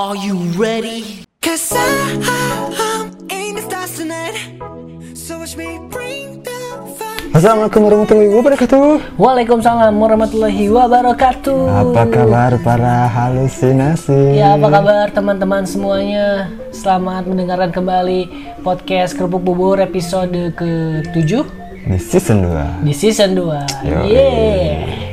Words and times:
Are 0.00 0.16
you 0.16 0.40
ready? 0.56 1.28
Cause 1.44 1.76
I'm 1.76 2.24
in 3.28 3.52
the 3.52 3.60
stars 3.60 4.00
tonight. 4.00 4.32
So 5.12 5.36
watch 5.36 5.60
me 5.60 5.76
bring 5.92 6.40
the 6.40 6.56
fire. 6.96 7.20
Assalamualaikum 7.36 7.84
warahmatullahi 7.84 8.32
wabarakatuh. 8.32 9.20
Waalaikumsalam 9.20 9.92
warahmatullahi 9.92 10.72
wabarakatuh. 10.72 11.60
Apa 11.84 12.08
kabar 12.16 12.56
para 12.64 13.12
halusinasi? 13.12 14.40
Ya, 14.40 14.56
apa 14.56 14.72
kabar 14.72 15.12
teman-teman 15.12 15.68
semuanya? 15.68 16.48
Selamat 16.72 17.28
mendengarkan 17.28 17.68
kembali 17.68 18.20
podcast 18.64 19.12
Kerupuk 19.20 19.44
Bubur 19.44 19.84
episode 19.84 20.56
ke-7 20.56 21.44
Di 21.92 22.00
season 22.00 22.48
2 22.48 22.88
di 22.88 22.92
season 22.96 23.36
2. 23.36 23.84
Yoi. 23.84 24.04
Yeay. 24.16 25.09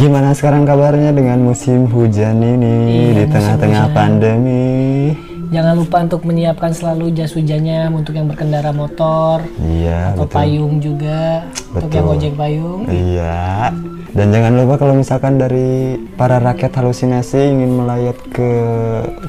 Gimana 0.00 0.32
sekarang 0.32 0.64
kabarnya 0.64 1.12
dengan 1.12 1.44
musim 1.44 1.84
hujan 1.84 2.40
ini 2.40 2.76
Iya, 2.88 3.12
di 3.20 3.24
tengah-tengah 3.28 3.84
pandemi? 3.92 5.12
Jangan 5.52 5.76
lupa 5.76 6.00
untuk 6.00 6.24
menyiapkan 6.24 6.72
selalu 6.72 7.12
jas 7.12 7.36
hujannya 7.36 7.92
untuk 7.92 8.16
yang 8.16 8.24
berkendara 8.24 8.72
motor 8.72 9.44
Iya, 9.60 10.16
atau 10.16 10.24
betul. 10.24 10.36
payung 10.40 10.74
juga 10.80 11.44
untuk 11.76 11.92
yang 11.92 12.06
Betul. 12.08 12.16
ojek 12.16 12.32
payung. 12.32 12.82
Iya. 12.88 13.76
Dan 14.10 14.26
jangan 14.28 14.52
lupa 14.54 14.74
kalau 14.76 14.92
misalkan 14.92 15.36
dari 15.36 15.70
para 16.14 16.36
rakyat 16.36 16.74
halusinasi 16.74 17.38
ingin 17.48 17.70
melayat 17.72 18.18
ke 18.26 18.50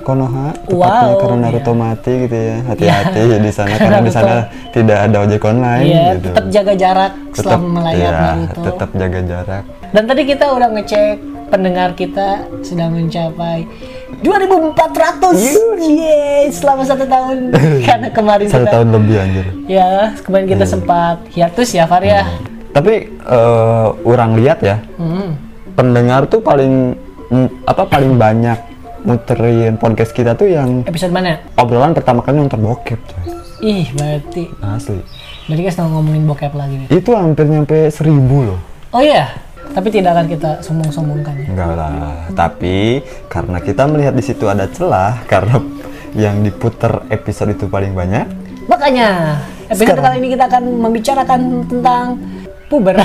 Konoha, 0.01 0.57
tepatnya 0.63 1.05
Wow, 1.05 1.19
karena 1.19 1.35
iya. 1.37 1.43
Naruto 1.47 1.73
mati 1.73 2.13
gitu 2.19 2.33
ya. 2.35 2.57
Hati-hati 2.65 3.19
di 3.37 3.51
sana 3.51 3.73
karena 3.77 3.99
di 3.99 4.09
sana 4.09 4.35
tidak 4.69 4.97
ada 5.05 5.17
ojek 5.21 5.43
online 5.43 5.85
Iya, 5.85 6.03
gitu. 6.11 6.27
tetap 6.27 6.45
jaga 6.49 6.73
jarak 6.75 7.11
Tetap- 7.29 7.37
selama 7.37 7.67
melayat 7.77 7.99
iya, 8.01 8.11
Naruto. 8.33 8.59
tetap 8.65 8.89
jaga 8.91 9.19
jarak. 9.21 9.63
Dan 9.91 10.03
tadi 10.03 10.21
kita 10.23 10.45
udah 10.49 10.69
ngecek 10.71 11.15
pendengar 11.47 11.89
kita 11.93 12.27
sudah 12.59 12.87
mencapai 12.87 13.67
2400 14.23 15.35
Yeay, 15.77 16.47
selama 16.49 16.83
satu 16.83 17.03
tahun 17.05 17.51
karena 17.87 18.07
kemarin 18.09 18.47
Satu 18.47 18.63
kita 18.63 18.71
tahun 18.73 18.87
lebih 18.91 19.15
anjir. 19.17 19.45
ya 19.67 19.91
kemarin 20.21 20.47
kita 20.47 20.65
sempat 20.65 21.15
hiatus 21.29 21.69
ya 21.71 21.83
Far 21.85 22.01
ya 22.01 22.23
Tapi 22.71 22.93
eh, 23.11 23.87
orang 24.01 24.31
lihat 24.33 24.59
ya, 24.61 24.77
Hmm. 24.95 25.35
pendengar 25.71 26.23
tuh 26.25 26.39
paling 26.39 26.95
mm, 27.27 27.47
apa 27.65 27.83
paling 27.85 28.15
banyak 28.15 28.59
muterin 29.01 29.75
podcast 29.75 30.11
kita 30.11 30.31
tuh 30.31 30.45
yang 30.45 30.83
episode 30.83 31.09
mana 31.09 31.41
obrolan 31.55 31.91
pertama 31.91 32.21
kali 32.21 32.37
nonton 32.37 32.61
bokep 32.61 33.01
coy. 33.01 33.23
ih 33.59 33.89
berarti 33.91 34.45
Asli. 34.61 35.01
berarti 35.43 35.61
kita 35.65 35.83
ngomongin 35.83 36.23
bokep 36.23 36.53
lagi 36.53 36.75
nih 36.75 36.87
Itu 36.91 37.11
hampir 37.11 37.45
nyampe 37.45 37.89
seribu 37.89 38.45
loh. 38.45 38.59
oh 38.91 39.01
iya 39.01 39.25
tapi 39.71 39.87
tidak 39.89 40.13
akan 40.13 40.27
kita 40.27 40.49
sombong-sombongkan 40.59 41.33
ya 41.35 41.47
Enggak 41.49 41.71
lah. 41.73 42.13
Tapi 42.31 42.99
karena 43.25 43.57
kita 43.59 43.83
melihat 43.85 44.13
di 44.13 44.21
situ 44.21 44.45
ada 44.45 44.67
celah 44.67 45.23
karena 45.25 45.57
yang 46.13 46.39
diputer 46.39 47.01
episode 47.09 47.51
itu 47.51 47.65
paling 47.65 47.91
banyak. 47.91 48.27
makanya 48.63 49.39
episode 49.65 49.97
Sekarang. 49.97 50.03
kali 50.05 50.15
ini 50.19 50.29
kita 50.29 50.45
akan 50.45 50.63
membicarakan 50.77 51.41
tentang 51.65 52.05
puber 52.71 52.95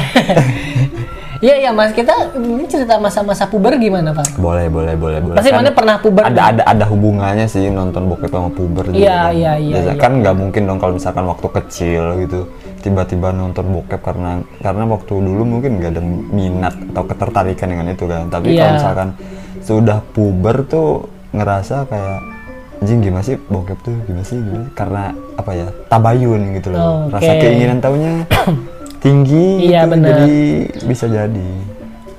Iya 1.37 1.55
iya 1.61 1.69
mas 1.69 1.93
kita 1.93 2.33
ini 2.33 2.65
cerita 2.65 2.97
masa-masa 2.97 3.45
puber 3.45 3.77
gimana 3.77 4.09
Pak? 4.09 4.41
Boleh, 4.41 4.73
boleh, 4.73 4.97
boleh, 4.97 5.21
boleh. 5.21 5.37
Pasti 5.37 5.53
mana 5.53 5.69
pernah 5.69 6.01
puber 6.01 6.25
Ada 6.25 6.33
nih? 6.33 6.45
ada 6.49 6.63
ada 6.65 6.85
hubungannya 6.89 7.45
sih 7.45 7.69
nonton 7.69 8.09
bokep 8.09 8.33
sama 8.33 8.49
puber 8.49 8.89
gitu 8.89 9.05
Iya, 9.05 9.29
kan. 9.29 9.37
iya, 9.37 9.53
iya, 9.61 9.77
iya. 9.85 9.93
kan 10.01 10.17
nggak 10.17 10.33
mungkin 10.33 10.65
dong 10.65 10.81
kalau 10.81 10.97
misalkan 10.97 11.29
waktu 11.29 11.49
kecil 11.53 12.25
gitu 12.25 12.49
tiba-tiba 12.81 13.37
nonton 13.37 13.69
bokep 13.69 14.01
karena 14.01 14.41
karena 14.65 14.85
waktu 14.89 15.13
dulu 15.13 15.43
mungkin 15.45 15.77
nggak 15.77 15.91
ada 15.93 16.03
minat 16.33 16.75
atau 16.97 17.05
ketertarikan 17.05 17.69
dengan 17.69 17.87
itu 17.93 18.05
kan. 18.09 18.33
Tapi 18.33 18.47
Iya. 18.57 18.57
kalau 18.57 18.73
misalkan 18.73 19.09
sudah 19.61 19.99
puber 20.09 20.57
tuh 20.65 21.05
ngerasa 21.37 21.85
kayak 21.85 22.19
anjing 22.81 23.01
gimana 23.03 23.21
sih 23.21 23.37
bokep 23.37 23.79
tuh 23.83 23.93
gimana 24.05 24.25
sih 24.25 24.37
gimana? 24.37 24.67
karena 24.73 25.03
apa 25.37 25.51
ya 25.53 25.69
tabayun 25.89 26.41
gitu 26.55 26.73
loh 26.73 27.09
Oke. 27.09 27.21
rasa 27.21 27.33
keinginan 27.37 27.77
taunya 27.77 28.25
tinggi 29.07 29.71
Iya, 29.71 29.87
gitu, 29.87 29.93
bener. 29.95 30.11
jadi 30.11 30.37
bisa 30.83 31.07
jadi 31.07 31.51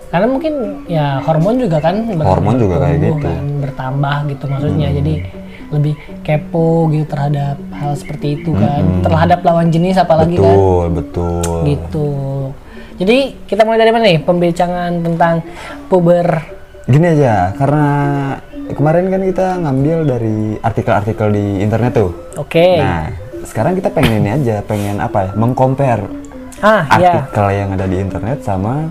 Karena 0.08 0.28
mungkin 0.32 0.54
ya 0.88 1.20
hormon 1.20 1.60
juga 1.60 1.84
kan 1.84 2.08
Hormon 2.08 2.56
juga 2.56 2.80
kayak 2.80 2.96
gitu. 3.04 3.28
kan, 3.28 3.44
bertambah 3.60 4.18
gitu 4.32 4.44
maksudnya. 4.48 4.88
Jadi 4.96 5.14
lebih 5.68 5.94
kepo 6.24 6.88
gitu 6.96 7.04
terhadap 7.12 7.60
hal 7.76 7.92
seperti 8.00 8.40
itu 8.40 8.56
kan. 8.56 9.04
Terhadap 9.04 9.44
lawan 9.44 9.68
jenis 9.68 10.00
apalagi 10.00 10.40
kan. 10.40 10.48
betul 10.48 10.84
betul 10.96 11.60
Gitu. 11.68 12.10
Jadi 13.04 13.18
kita 13.52 13.68
mulai 13.68 13.84
dari 13.84 13.92
mana 13.92 14.08
nih 14.08 14.24
pembicaraan 14.24 15.04
tentang 15.04 15.44
puber 15.92 16.56
Gini 16.88 17.04
aja, 17.04 17.52
karena 17.60 17.88
kemarin 18.72 19.12
kan 19.12 19.20
kita 19.28 19.48
ngambil 19.60 19.98
dari 20.08 20.56
artikel-artikel 20.56 21.28
di 21.36 21.46
internet 21.60 22.00
tuh. 22.00 22.16
Oke. 22.40 22.80
Nah, 22.80 23.12
sekarang 23.44 23.76
kita 23.76 23.92
pengen 23.92 24.24
ini 24.24 24.32
aja, 24.32 24.64
pengen 24.64 25.04
apa 25.04 25.28
ya? 25.28 25.32
Mengcompare 25.36 26.27
ah, 26.62 26.84
ya. 26.98 27.12
artikel 27.24 27.46
yang 27.52 27.70
ada 27.74 27.86
di 27.86 27.98
internet 27.98 28.38
sama 28.42 28.90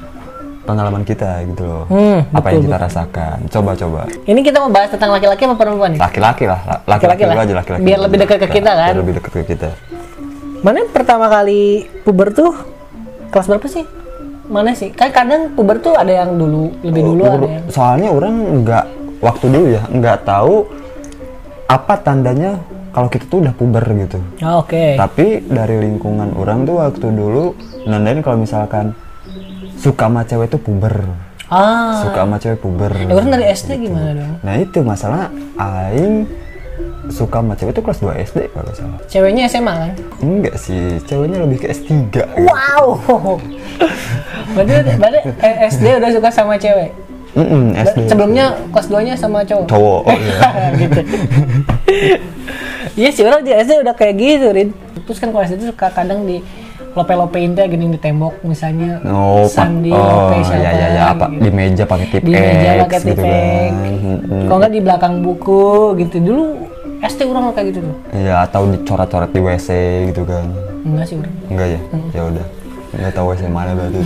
pengalaman 0.66 1.06
kita 1.06 1.46
gitu 1.46 1.62
loh. 1.62 1.84
Hmm, 1.86 2.26
apa 2.34 2.46
yang 2.50 2.66
kita 2.66 2.78
rasakan. 2.78 3.36
Coba-coba. 3.46 4.10
Ini 4.26 4.40
kita 4.42 4.58
mau 4.58 4.70
bahas 4.70 4.90
tentang 4.90 5.14
laki-laki 5.14 5.46
apa 5.46 5.54
perempuan 5.54 5.94
nih? 5.94 6.00
Laki-laki 6.02 6.44
lah, 6.50 6.60
la- 6.66 6.82
Laki-laki 6.84 7.22
lah. 7.22 7.34
aja 7.38 7.54
laki-laki. 7.54 7.82
Biar 7.86 7.98
lebih 8.02 8.18
dekat 8.18 8.38
ke 8.42 8.48
kita, 8.50 8.70
kan? 8.74 8.90
Biar 8.90 8.98
lebih 8.98 9.14
dekat 9.22 9.32
ke 9.32 9.42
kita. 9.46 9.70
Mana 10.66 10.82
pertama 10.90 11.30
kali 11.30 11.86
puber 12.02 12.34
tuh 12.34 12.50
kelas 13.30 13.46
berapa 13.46 13.66
sih? 13.70 13.86
Mana 14.50 14.74
sih? 14.74 14.90
Kan 14.90 15.14
kadang 15.14 15.54
puber 15.54 15.78
tuh 15.78 15.94
ada 15.94 16.10
yang 16.10 16.34
dulu, 16.34 16.74
lebih 16.82 17.02
dulu 17.14 17.22
Oh, 17.22 17.34
ada 17.34 17.46
yang 17.46 17.64
Soalnya 17.70 18.08
orang 18.10 18.34
nggak 18.62 18.84
waktu 19.22 19.46
dulu 19.46 19.66
ya, 19.70 19.82
nggak 19.86 20.18
tahu 20.26 20.66
apa 21.66 21.94
tandanya 21.98 22.58
kalau 22.96 23.12
kita 23.12 23.28
tuh 23.28 23.44
udah 23.44 23.52
puber 23.52 23.84
gitu. 23.92 24.16
Oh, 24.40 24.64
Oke. 24.64 24.96
Tapi 24.96 25.44
dari 25.44 25.84
lingkungan 25.84 26.32
orang 26.32 26.64
tuh 26.64 26.80
waktu 26.80 27.12
dulu 27.12 27.52
nandain 27.84 28.24
kalau 28.24 28.40
misalkan 28.40 28.96
suka 29.76 30.08
sama 30.08 30.24
cewek 30.24 30.48
tuh 30.48 30.56
puber. 30.56 31.04
Ah. 31.52 32.00
Suka 32.00 32.24
sama 32.24 32.40
cewek 32.40 32.56
puber. 32.56 32.96
Ya 32.96 33.12
orang 33.12 33.36
dari 33.36 33.52
SD 33.52 33.84
gimana 33.84 34.16
dong? 34.16 34.40
Nah 34.40 34.54
itu 34.56 34.80
masalah 34.80 35.28
aing 35.60 36.24
suka 37.12 37.44
sama 37.44 37.52
cewek 37.52 37.76
tuh 37.76 37.84
kelas 37.84 38.00
2 38.00 38.24
SD 38.32 38.38
kalau 38.56 38.72
salah. 38.72 38.98
Ceweknya 39.12 39.44
SMA 39.44 39.74
kan? 39.76 39.92
Enggak 40.24 40.56
sih, 40.56 40.96
ceweknya 41.04 41.44
lebih 41.44 41.68
ke 41.68 41.76
S3. 41.76 42.08
gitu. 42.08 42.24
Wow. 42.48 42.96
berarti 44.56 44.96
berarti 44.96 45.20
eh, 45.44 45.68
SD 45.68 46.00
udah 46.00 46.10
suka 46.16 46.28
sama 46.32 46.56
cewek. 46.56 46.96
Mm-mm, 47.36 47.76
SD. 47.76 48.08
Sebelumnya 48.08 48.56
kelas 48.72 48.88
2-nya 48.88 49.14
sama 49.20 49.44
cowok. 49.44 49.68
Cowok, 49.68 50.00
oh 50.08 50.16
iya. 50.16 50.40
gitu. 50.80 51.00
Iya 52.96 53.08
sih 53.12 53.22
orang 53.28 53.44
di 53.44 53.52
SD 53.52 53.84
udah 53.84 53.92
kayak 53.92 54.14
gitu, 54.16 54.46
Rin. 54.50 54.68
Terus 55.04 55.18
kan 55.20 55.28
kalau 55.28 55.44
SD 55.44 55.60
itu 55.60 55.66
suka 55.68 55.92
kadang 55.92 56.24
di 56.24 56.40
lope-lopein 56.96 57.52
teh 57.52 57.68
gini 57.68 57.92
di 57.92 58.00
tembok 58.00 58.40
misalnya 58.40 58.96
Oh, 59.04 59.44
Sandi 59.44 59.92
oh, 59.92 60.00
lope 60.00 60.40
siapa 60.48 60.64
iya, 60.64 60.70
iya, 60.72 60.86
iya, 60.96 61.02
apa, 61.12 61.28
gitu. 61.28 61.44
di 61.44 61.50
meja 61.52 61.84
pakai 61.84 62.06
tip 62.08 62.22
di 62.24 62.32
meja 62.32 62.70
pakai 62.80 62.98
gitu 63.04 63.12
tipek 63.12 63.28
kan. 63.28 63.72
Kalau 64.48 64.58
nggak 64.64 64.72
di 64.72 64.80
belakang 64.80 65.14
buku 65.20 65.64
gitu 66.00 66.16
dulu 66.24 66.44
SD 67.04 67.20
orang 67.28 67.52
kayak 67.52 67.66
gitu 67.68 67.78
tuh 67.84 67.96
Iya, 68.16 68.34
atau 68.48 68.62
dicoret-coret 68.72 69.28
di 69.28 69.40
WC 69.44 69.68
gitu 70.08 70.22
kan. 70.24 70.48
enggak 70.88 71.04
sih 71.04 71.16
orang 71.20 71.34
Enggak 71.52 71.68
ya? 71.68 71.80
Ya 72.16 72.22
udah. 72.32 72.46
Enggak 72.88 73.12
tahu 73.12 73.26
WC 73.30 73.42
mana 73.46 73.70
berarti. 73.72 73.98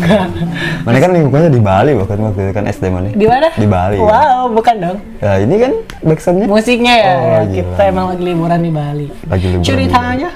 mana 0.81 0.97
kan 0.97 1.11
lingkungannya 1.11 1.51
di 1.51 1.61
Bali 1.61 1.91
bahkan 1.95 2.19
waktu 2.23 2.41
itu 2.43 2.53
kan 2.53 2.65
SD 2.67 2.85
mana? 2.87 3.09
di 3.11 3.27
mana 3.27 3.49
Di 3.53 3.67
Bali. 3.67 3.97
kan? 3.97 4.07
wow 4.07 4.45
bukan 4.49 4.75
dong 4.79 4.99
Ya 5.19 5.33
ini 5.39 5.55
kan 5.57 5.73
backsoundnya 6.03 6.47
musiknya 6.47 6.95
ya, 6.95 7.13
Oh, 7.13 7.21
ya, 7.21 7.41
gila. 7.43 7.55
kita 7.69 7.83
emang 7.87 8.07
lagi 8.09 8.23
liburan 8.25 8.59
di 8.59 8.71
Bali 8.71 9.07
lagi 9.25 9.47
liburan. 9.47 9.65
ceritanya 9.65 10.29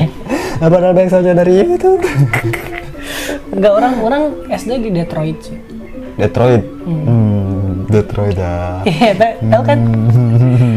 Apa 0.64 0.74
ada 0.74 0.90
backsoundnya 0.90 1.34
dari 1.36 1.52
YouTube? 1.58 2.02
enggak 3.48 3.72
orang 3.72 3.94
orang 4.00 4.22
SD 4.48 4.70
di 4.80 4.90
Detroit 4.92 5.38
sih 5.40 5.58
Detroit. 6.16 6.64
Hmm, 6.82 7.84
Detroit 7.86 8.34
ya. 8.34 8.80
Iya, 8.82 9.12
ta- 9.12 9.36
tahu 9.38 9.62
kan 9.62 9.78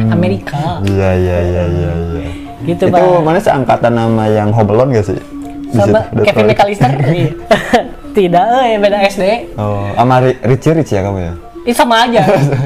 Amerika 0.09 0.84
Iya 0.84 1.09
iya 1.16 1.38
iya 1.40 1.64
iya 1.66 1.91
iya. 1.96 2.28
gitu 2.66 2.84
Itu 2.84 2.91
pak 2.91 3.23
mana 3.23 3.40
seangkatan 3.40 3.94
nama 3.94 4.28
yang 4.28 4.52
Home 4.52 4.67
Alone 4.70 4.91
gak 4.94 5.08
sih? 5.08 5.20
Sama 5.70 6.00
Kevin. 6.20 6.46
McAllister 6.48 6.90
Iya. 7.10 7.32
tidak 8.10 8.46
eh 8.66 8.78
beda 8.78 8.98
SD 9.06 9.24
Oh, 9.56 9.86
sama 9.94 10.16
Ri- 10.20 10.40
Richie 10.44 10.74
Rich 10.74 10.92
ya 10.92 11.02
kamu 11.02 11.20
ya? 11.20 11.34
itu 11.62 11.76
sama 11.76 12.04
aja 12.04 12.24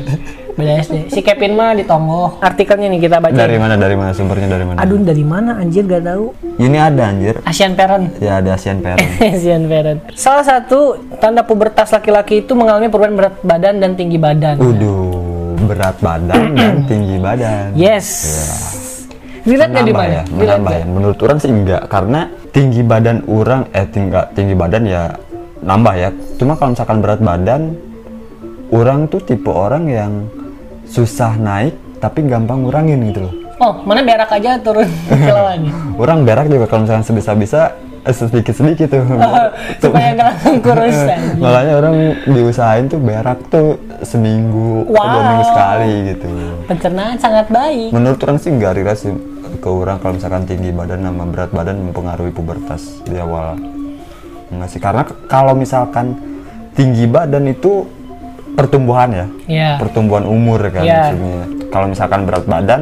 beda 0.54 0.74
SD 0.80 1.10
si 1.10 1.20
Kevin 1.20 1.54
mah 1.54 1.74
di 1.74 1.82
Tongo 1.82 2.38
artikelnya 2.38 2.88
nih 2.88 3.02
kita 3.02 3.18
baca 3.18 3.34
Dari 3.34 3.58
mana? 3.58 3.74
Dari 3.74 3.94
mana 3.94 4.12
sumbernya 4.12 4.48
dari 4.48 4.64
mana? 4.64 4.78
aduh 4.78 4.96
dari 4.98 5.22
mana 5.22 5.58
anjir 5.58 5.84
gak 5.84 6.06
tahu 6.06 6.30
Ini 6.56 6.78
ada 6.80 7.04
anjir. 7.08 7.36
Asian 7.44 7.74
Parent 7.74 8.06
Ya 8.18 8.38
ada 8.38 8.54
Asian 8.54 8.80
Parent. 8.80 9.10
Asian 9.34 9.66
Parent 9.66 10.00
Salah 10.14 10.46
satu 10.46 10.80
tanda 11.18 11.42
pubertas 11.42 11.90
laki-laki 11.90 12.40
itu 12.40 12.54
mengalami 12.54 12.86
perubahan 12.86 13.14
berat 13.14 13.36
badan 13.42 13.76
dan 13.78 13.92
tinggi 13.94 14.16
badan 14.16 14.56
Uduh, 14.56 15.58
berat 15.66 15.98
badan 16.00 16.54
dan 16.54 16.86
tinggi 16.90 17.18
badan. 17.18 17.74
Yes 17.74 18.08
di 19.44 19.60
Menambah 19.60 19.92
mana? 19.92 20.08
ya, 20.08 20.24
menambah 20.30 20.72
ya. 20.74 20.86
Menurut 20.88 21.20
orang 21.20 21.36
sih 21.36 21.52
enggak, 21.52 21.92
karena 21.92 22.32
tinggi 22.54 22.82
badan 22.82 23.26
orang, 23.26 23.66
eh 23.74 23.86
tinggi, 23.86 24.14
tinggi 24.32 24.54
badan 24.54 24.84
ya 24.86 25.10
nambah 25.60 25.94
ya. 25.94 26.10
Cuma 26.38 26.54
kalau 26.54 26.72
misalkan 26.72 27.02
berat 27.02 27.20
badan, 27.20 27.74
orang 28.70 29.06
tuh 29.06 29.20
tipe 29.20 29.50
orang 29.50 29.86
yang 29.86 30.12
susah 30.84 31.34
naik 31.36 31.74
tapi 31.98 32.26
gampang 32.26 32.66
ngurangin 32.66 33.00
gitu 33.08 33.22
loh 33.24 33.34
Oh, 33.62 33.80
mana 33.82 34.04
berak 34.04 34.28
aja 34.28 34.60
turun 34.60 34.90
orang 36.02 36.26
berak 36.28 36.52
juga 36.52 36.66
kalau 36.68 36.84
misalnya 36.84 37.06
sebisa-bisa 37.06 37.72
eh, 38.04 38.12
sedikit-sedikit 38.12 38.92
tuh 38.92 39.06
Supaya 39.82 40.12
nggak 40.12 40.28
langsung 40.28 40.58
kurus 40.60 40.98
makanya 41.44 41.74
orang 41.80 41.96
diusahain 42.28 42.86
tuh 42.86 43.00
berak 43.00 43.40
tuh 43.48 43.80
seminggu 44.04 44.84
atau 44.84 44.92
dua 44.92 45.00
Wow. 45.16 45.24
minggu 45.24 45.46
sekali 45.48 45.94
gitu 46.12 46.28
Pencernaan 46.68 47.16
sangat 47.16 47.48
baik. 47.48 47.90
menurut 47.96 48.20
orang 48.20 48.38
sih 48.38 48.50
nggak 48.52 48.98
sih 49.00 49.14
ke 49.56 49.68
orang 49.68 49.98
kalau 49.98 50.14
misalkan 50.16 50.44
tinggi 50.44 50.70
badan 50.70 51.02
sama 51.02 51.24
berat 51.26 51.50
badan 51.50 51.76
mempengaruhi 51.84 52.30
pubertas 52.30 53.02
di 53.04 53.16
awal 53.16 53.58
enggak 54.48 54.70
sih 54.70 54.78
karena 54.78 55.02
kalau 55.26 55.54
misalkan 55.54 56.14
tinggi 56.72 57.06
badan 57.06 57.46
itu 57.46 57.86
pertumbuhan 58.54 59.10
ya 59.10 59.26
Iya. 59.46 59.70
pertumbuhan 59.78 60.24
umur 60.24 60.62
kan 60.68 60.82
Iya. 60.82 60.98
maksudnya 61.10 61.42
kalau 61.70 61.88
misalkan 61.88 62.22
berat 62.24 62.46
badan 62.46 62.82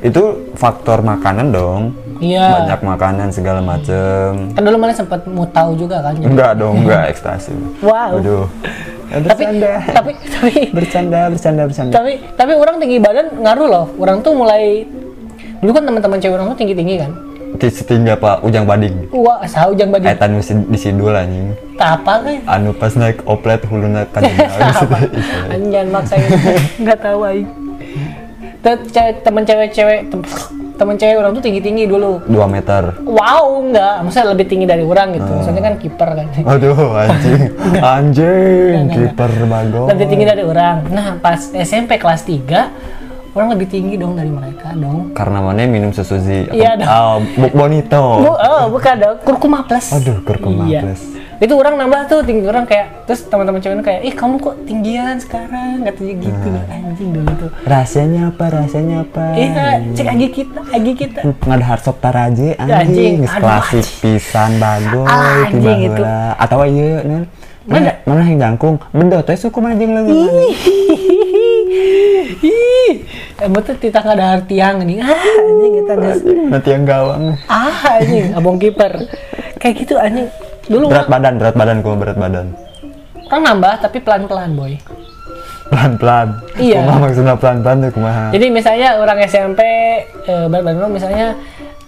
itu 0.00 0.22
faktor 0.54 1.00
makanan 1.00 1.50
dong 1.50 1.82
Iya. 2.16 2.62
banyak 2.62 2.80
makanan 2.86 3.28
segala 3.28 3.58
macem 3.58 4.54
Kan 4.54 4.62
dulu 4.62 4.76
mana 4.78 4.94
sempat 4.94 5.26
mau 5.26 5.46
tahu 5.46 5.74
juga 5.76 5.98
kan. 6.00 6.14
jadi- 6.14 6.30
enggak 6.30 6.52
dong 6.54 6.74
enggak 6.80 7.10
ekstasi 7.10 7.50
Wow. 7.80 8.22
Waduh. 8.22 8.46
Ya, 9.04 9.20
Tapi 9.20 9.30
bercanda 9.46 9.72
tapi 9.92 10.10
tapi 10.26 10.52
bercanda 10.72 11.20
bercanda 11.28 11.62
bercanda 11.64 11.92
tapi 11.92 12.12
tapi 12.34 12.52
orang 12.52 12.76
tinggi 12.78 12.98
badan 12.98 13.26
ngaruh 13.36 13.68
loh. 13.68 13.86
Orang 13.96 14.18
tuh 14.20 14.32
mulai 14.32 14.82
dulu 15.64 15.72
kan 15.72 15.82
teman-teman 15.82 16.20
cewek 16.20 16.34
orang 16.34 16.46
tuh 16.46 16.58
tinggi-tinggi 16.60 16.96
kan. 16.98 17.12
di 17.54 17.68
setinggi 17.70 18.10
apa 18.10 18.42
ujang 18.42 18.66
bading 18.66 19.08
Wah, 19.10 19.40
sah 19.46 19.64
ujang 19.66 19.88
badi. 19.88 20.04
Etan 20.04 20.34
mesti 20.34 20.58
disidul 20.66 21.14
anjing 21.14 21.54
Tak 21.74 22.02
apa 22.02 22.12
kan? 22.20 22.36
anu 22.50 22.74
pas 22.74 22.92
naik 22.92 23.24
oplet 23.24 23.62
huluna 23.64 24.04
kanjeng 24.06 24.36
apa? 24.82 24.98
Anjan 25.48 25.86
maksain 25.88 26.28
nggak 26.76 26.98
tahu 27.00 27.18
aing. 27.24 27.48
Temen 29.22 29.42
cewek-cewek 29.42 30.08
tem- 30.08 30.26
temen 30.74 30.96
cewek 30.96 31.14
orang 31.14 31.30
tuh 31.30 31.40
tinggi-tinggi 31.40 31.86
dulu. 31.86 32.18
2 32.26 32.34
meter 32.50 32.90
Wow, 33.00 33.62
enggak. 33.62 34.02
Maksudnya 34.02 34.26
lebih 34.26 34.46
tinggi 34.46 34.66
dari 34.66 34.82
orang 34.82 35.14
gitu. 35.14 35.30
Maksudnya 35.30 35.62
kan 35.62 35.74
kiper 35.78 36.10
kan. 36.10 36.26
aduh 36.44 36.74
anjing 36.98 37.40
anjing 37.94 38.82
kiper 38.90 39.30
bagong 39.46 39.88
lebih 39.88 40.06
tinggi 40.10 40.26
dari 40.26 40.42
orang. 40.42 40.90
Nah, 40.90 41.14
pas 41.18 41.38
SMP 41.54 41.96
kelas 41.96 42.26
3 42.26 43.03
orang 43.34 43.48
lebih 43.50 43.66
tinggi 43.68 43.94
dong 43.94 44.14
dari 44.14 44.30
mereka 44.30 44.70
dong. 44.72 45.10
karena 45.10 45.38
mana 45.40 45.66
minum 45.66 45.90
susu 45.90 46.16
zi 46.16 46.46
Iya 46.48 46.78
dong. 46.78 46.86
oh, 46.88 47.14
buk 47.36 47.52
bonito 47.52 48.02
Bu, 48.20 48.30
oh, 48.30 48.64
bukan 48.70 48.94
dong, 48.96 49.16
kurkuma 49.20 49.58
plus. 49.62 49.90
Aduh, 49.90 50.22
kurkuma 50.22 50.64
Iya. 50.64 50.80
plus. 50.82 51.02
Itu 51.36 51.58
orang 51.58 51.74
nambah 51.76 52.06
tuh 52.06 52.22
tinggi 52.22 52.46
orang 52.46 52.62
kayak 52.62 53.04
terus 53.04 53.26
teman-teman 53.26 53.58
cewek 53.58 53.82
kayak, 53.82 54.00
"Ih, 54.02 54.14
kamu 54.14 54.38
kok 54.38 54.54
tinggian 54.62 55.18
sekarang?" 55.18 55.82
katanya 55.82 56.14
gitu. 56.22 56.48
Nah. 56.48 56.64
Anjing 56.70 57.10
dulu 57.10 57.30
tuh. 57.36 57.50
rasanya 57.66 58.22
apa 58.30 58.44
rasanya 58.54 58.96
apa 59.02 59.24
Iya, 59.34 59.66
cek 59.92 60.06
agi 60.08 60.28
kita, 60.30 60.60
agi 60.70 60.92
kita. 60.94 61.20
nggak 61.26 61.58
ada 61.58 61.66
harsop 61.66 61.96
taraje 61.98 62.54
Anjing, 62.54 62.70
anjing 62.78 63.14
aduh, 63.20 63.34
klasik 63.40 63.82
anjing. 63.82 63.98
pisan 64.00 64.50
bagoy 64.56 65.06
Anjing 65.10 65.78
tiba 65.82 65.90
itu. 65.90 66.02
atau 66.38 66.58
iya 66.62 66.90
nen 67.02 67.22
Mana? 67.64 67.96
mana 68.06 68.20
mana 68.20 68.22
yang 68.22 68.38
jangkung 68.38 68.76
bendo 68.90 69.18
teh 69.18 69.34
suku 69.34 69.58
manjing 69.58 69.90
lagi 69.90 70.12
Ih, 72.44 72.92
emang 73.38 73.60
tuh 73.60 73.76
kita 73.76 73.98
nggak 73.98 74.14
ada 74.14 74.26
artiang 74.36 74.74
nih. 74.80 74.98
Ah, 75.00 75.10
anjing 75.40 75.72
kita 75.76 75.92
nggak. 75.92 76.16
nanti 76.48 76.68
yang 76.70 76.84
gawang 76.84 77.22
Ah, 77.44 77.72
anjing, 77.96 78.26
abong 78.32 78.56
kiper. 78.56 78.92
Kayak 79.56 79.74
gitu 79.80 79.94
anjing. 79.96 80.28
Dulu 80.64 80.88
berat 80.88 81.06
badan 81.06 81.34
berat 81.36 81.54
badan 81.54 81.76
gua 81.78 81.94
berat 81.94 82.16
badan 82.16 82.46
orang 83.24 83.42
nambah 83.50 83.74
tapi 83.80 83.98
pelan-pelan, 83.98 84.54
boy. 84.54 84.72
pelan 85.66 85.92
pelan 85.96 86.28
Iya. 86.54 86.76
kumaha 86.78 86.98
maksudnya 87.00 87.34
pelan 87.34 87.58
pelan 87.60 87.76
tuh 87.80 87.90
kumaha 87.90 88.24
Jadi 88.30 88.46
misalnya 88.48 88.88
orang 88.94 89.18
SMP 89.22 89.60
eh, 90.22 90.46
berat 90.46 90.62
badan 90.62 90.88
misalnya 90.88 91.26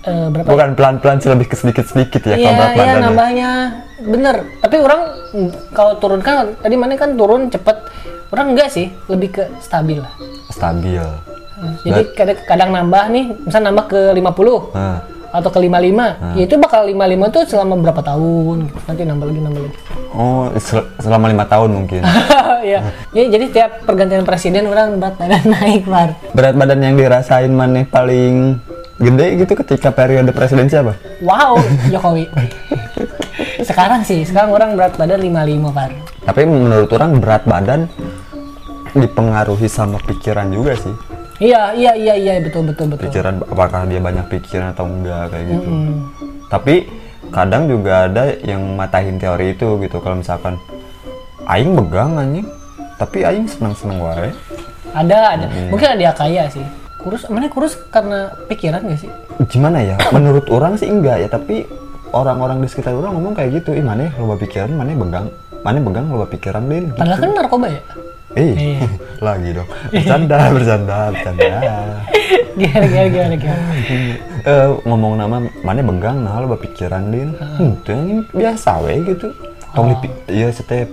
eh, 0.02 0.26
berapa? 0.26 0.48
bukan 0.48 0.69
pelan 0.72 0.96
pelan 0.96 1.16
sih 1.16 1.28
lebih 1.28 1.46
ke 1.46 1.54
sedikit 1.54 1.84
sedikit 1.84 2.25
ya 2.25 2.34
Iya, 2.34 2.40
kalau 2.43 2.56
berat 2.56 2.69
iya 2.69 2.78
badan 2.78 2.93
ya. 2.93 3.04
nambahnya. 3.06 3.50
Bener. 4.02 4.37
Tapi 4.58 4.76
orang 4.76 5.00
mm, 5.31 5.48
kalau 5.70 5.93
turun 5.96 6.20
kan 6.20 6.34
tadi 6.56 6.75
mana 6.75 6.96
kan 6.96 7.14
turun 7.14 7.46
cepet. 7.46 7.76
Orang 8.26 8.46
enggak 8.52 8.69
sih, 8.69 8.90
lebih 9.06 9.31
ke 9.32 9.44
stabil 9.58 10.02
lah. 10.02 10.10
stabil 10.48 11.04
Jadi 11.81 12.03
kadang, 12.12 12.38
kadang 12.44 12.70
nambah 12.70 13.05
nih, 13.08 13.25
misal 13.41 13.61
nambah 13.62 13.85
ke 13.87 14.00
50 14.12 14.73
Nah, 14.73 15.00
atau 15.29 15.49
ke 15.49 15.58
55. 15.58 16.17
Ya 16.32 16.43
itu 16.43 16.56
bakal 16.56 16.85
55 16.87 16.97
tuh 17.31 17.43
selama 17.47 17.75
berapa 17.79 18.00
tahun 18.00 18.56
gitu. 18.64 18.79
Nanti 18.85 19.03
nambah 19.03 19.26
lagi 19.26 19.41
nambah 19.43 19.62
lagi. 19.62 19.79
oh 20.11 20.49
sel- 20.56 20.88
selama 20.97 21.29
lima 21.29 21.44
tahun 21.44 21.70
mungkin 21.75 22.00
Iya. 22.64 22.81
Ya, 23.12 23.25
jadi 23.29 23.44
tiap 23.50 23.85
pergantian 23.85 24.23
presiden 24.23 24.64
orang 24.64 24.97
berat 24.97 25.14
badan 25.14 25.44
naik, 25.55 25.85
Mar. 25.85 26.17
berat 26.32 26.55
badan 26.55 26.81
yang 26.81 26.94
dirasain 26.94 27.50
mana 27.50 27.85
paling 27.85 28.56
gede 28.97 29.26
gitu 29.38 29.53
ketika 29.56 29.88
periode 29.91 30.29
presiden 30.31 30.67
siapa 30.67 30.97
Wow, 31.20 31.61
Jokowi. 31.87 32.32
sekarang 33.61 34.00
sih, 34.03 34.25
sekarang 34.25 34.50
orang 34.50 34.73
berat 34.73 34.94
badan 34.94 35.20
55, 35.20 35.69
Par. 35.70 35.91
tapi 36.25 36.41
menurut 36.43 36.88
orang 36.91 37.11
berat 37.17 37.44
badan 37.44 37.81
dipengaruhi 38.94 39.69
sama 39.69 40.00
pikiran 40.00 40.49
juga 40.49 40.73
sih 40.75 40.94
Iya, 41.36 41.76
iya, 41.76 41.92
iya, 41.92 42.14
iya, 42.16 42.32
betul, 42.40 42.64
betul, 42.64 42.86
betul. 42.96 43.12
pikiran 43.12 43.44
apakah 43.44 43.84
dia 43.84 44.00
banyak 44.00 44.24
pikiran 44.32 44.72
atau 44.72 44.88
enggak 44.88 45.28
kayak 45.28 45.44
gitu 45.52 45.70
tapi 46.48 46.74
kadang 47.28 47.68
juga 47.68 48.08
ada 48.08 48.32
yang 48.40 48.62
matahin 48.72 49.20
teori 49.20 49.52
itu 49.52 49.76
gitu 49.84 50.00
kalau 50.00 50.16
misalkan 50.22 50.56
aing 51.44 51.76
begang 51.76 52.16
anjing 52.16 52.46
tapi 52.96 53.26
aing 53.26 53.44
senang 53.44 53.76
wae 54.00 54.32
Ada, 54.96 55.36
ada. 55.36 55.46
Mungkin 55.68 55.88
ada 55.92 56.02
yang 56.08 56.16
kaya 56.16 56.48
sih. 56.48 56.64
Kurus, 56.96 57.28
mana 57.28 57.52
kurus 57.52 57.76
karena 57.92 58.32
pikiran 58.48 58.80
gak 58.80 58.96
sih? 59.04 59.10
gimana 59.52 59.84
ya 59.84 59.96
menurut 60.16 60.48
orang 60.48 60.80
sih 60.80 60.88
enggak 60.88 61.20
ya 61.20 61.28
tapi 61.28 61.68
orang-orang 62.16 62.64
di 62.64 62.68
sekitar 62.72 62.96
orang 62.96 63.12
ngomong 63.12 63.36
kayak 63.36 63.60
gitu 63.60 63.76
ih 63.76 63.84
mana 63.84 64.08
loba 64.16 64.40
pikiran 64.40 64.72
mana 64.72 64.96
begang 64.96 65.26
mana 65.60 65.78
begang 65.84 66.06
loba 66.08 66.24
pikiran 66.24 66.64
din 66.64 66.88
Padahal 66.96 67.20
kan 67.20 67.30
narkoba 67.36 67.66
ya? 67.68 67.80
Eh 68.36 68.52
Iya. 68.52 68.86
lagi 69.26 69.48
dong. 69.50 69.68
Bercanda 69.88 70.38
bercanda 70.54 70.98
bercanda. 71.08 71.48
Gimana, 72.56 72.86
gimana, 72.88 73.36
gimana, 73.36 73.36
gimana. 73.36 74.16
Eh, 74.42 74.68
ngomong 74.82 75.12
nama 75.14 75.36
mana 75.60 75.80
begang 75.82 76.24
nah 76.24 76.36
loba 76.38 76.56
pikiran 76.56 77.04
din. 77.06 77.36
Hmm, 77.36 77.76
itu 77.76 77.90
yang 77.90 78.08
biasa 78.30 78.80
we 78.80 79.04
gitu. 79.04 79.28
Tong 79.72 79.92
di 79.92 79.96
iya 80.30 80.48
setiap 80.48 80.88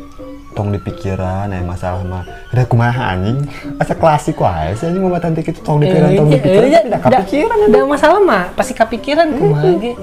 tong 0.52 0.70
di 0.70 0.78
pikiran 0.78 1.50
eh 1.50 1.64
masalah 1.64 2.04
mah 2.04 2.24
ada 2.52 2.64
kumaha 2.64 3.16
anjing? 3.16 3.48
Asa 3.78 3.96
klasik 3.96 4.38
wae 4.38 4.72
sih 4.74 4.86
anjing 4.86 5.02
mah 5.02 5.18
tanti 5.18 5.40
gitu. 5.42 5.60
Tong 5.62 5.80
di 5.80 5.88
pikiran 5.88 6.10
tong 6.14 6.28
di 6.28 6.38
pikiran 6.38 6.68
Eh, 6.68 6.72
tidak 6.82 7.00
da- 7.02 7.02
kepikiran 7.16 7.58
da 7.66 7.80
masalah 7.86 8.20
mah 8.20 8.44
pasti 8.54 8.74
kepikiran 8.74 9.28
kumaha 9.32 9.72
ge. 9.78 9.94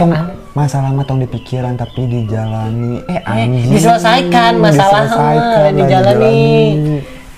Tong 0.00 0.10
masalah 0.50 0.88
mah 0.90 1.04
tong 1.04 1.20
di 1.20 1.28
pikiran 1.28 1.76
tapi 1.76 2.08
dijalani 2.08 3.04
eh 3.04 3.14
Eh, 3.14 3.22
anjing 3.22 3.68
diselesaikan 3.68 4.56
masalah 4.56 5.04
diselesaikan, 5.04 5.70
dijalani. 5.76 6.44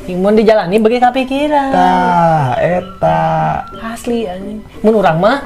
dijalani. 0.06 0.14
Mau 0.14 0.30
dijalani 0.30 0.76
bagi 0.78 0.98
kepikiran. 0.98 1.70
tah 1.70 2.54
eta 2.56 3.22
Asli 3.82 4.24
anjing. 4.24 4.62
Mun 4.80 4.94
urang 4.96 5.18
mah 5.18 5.42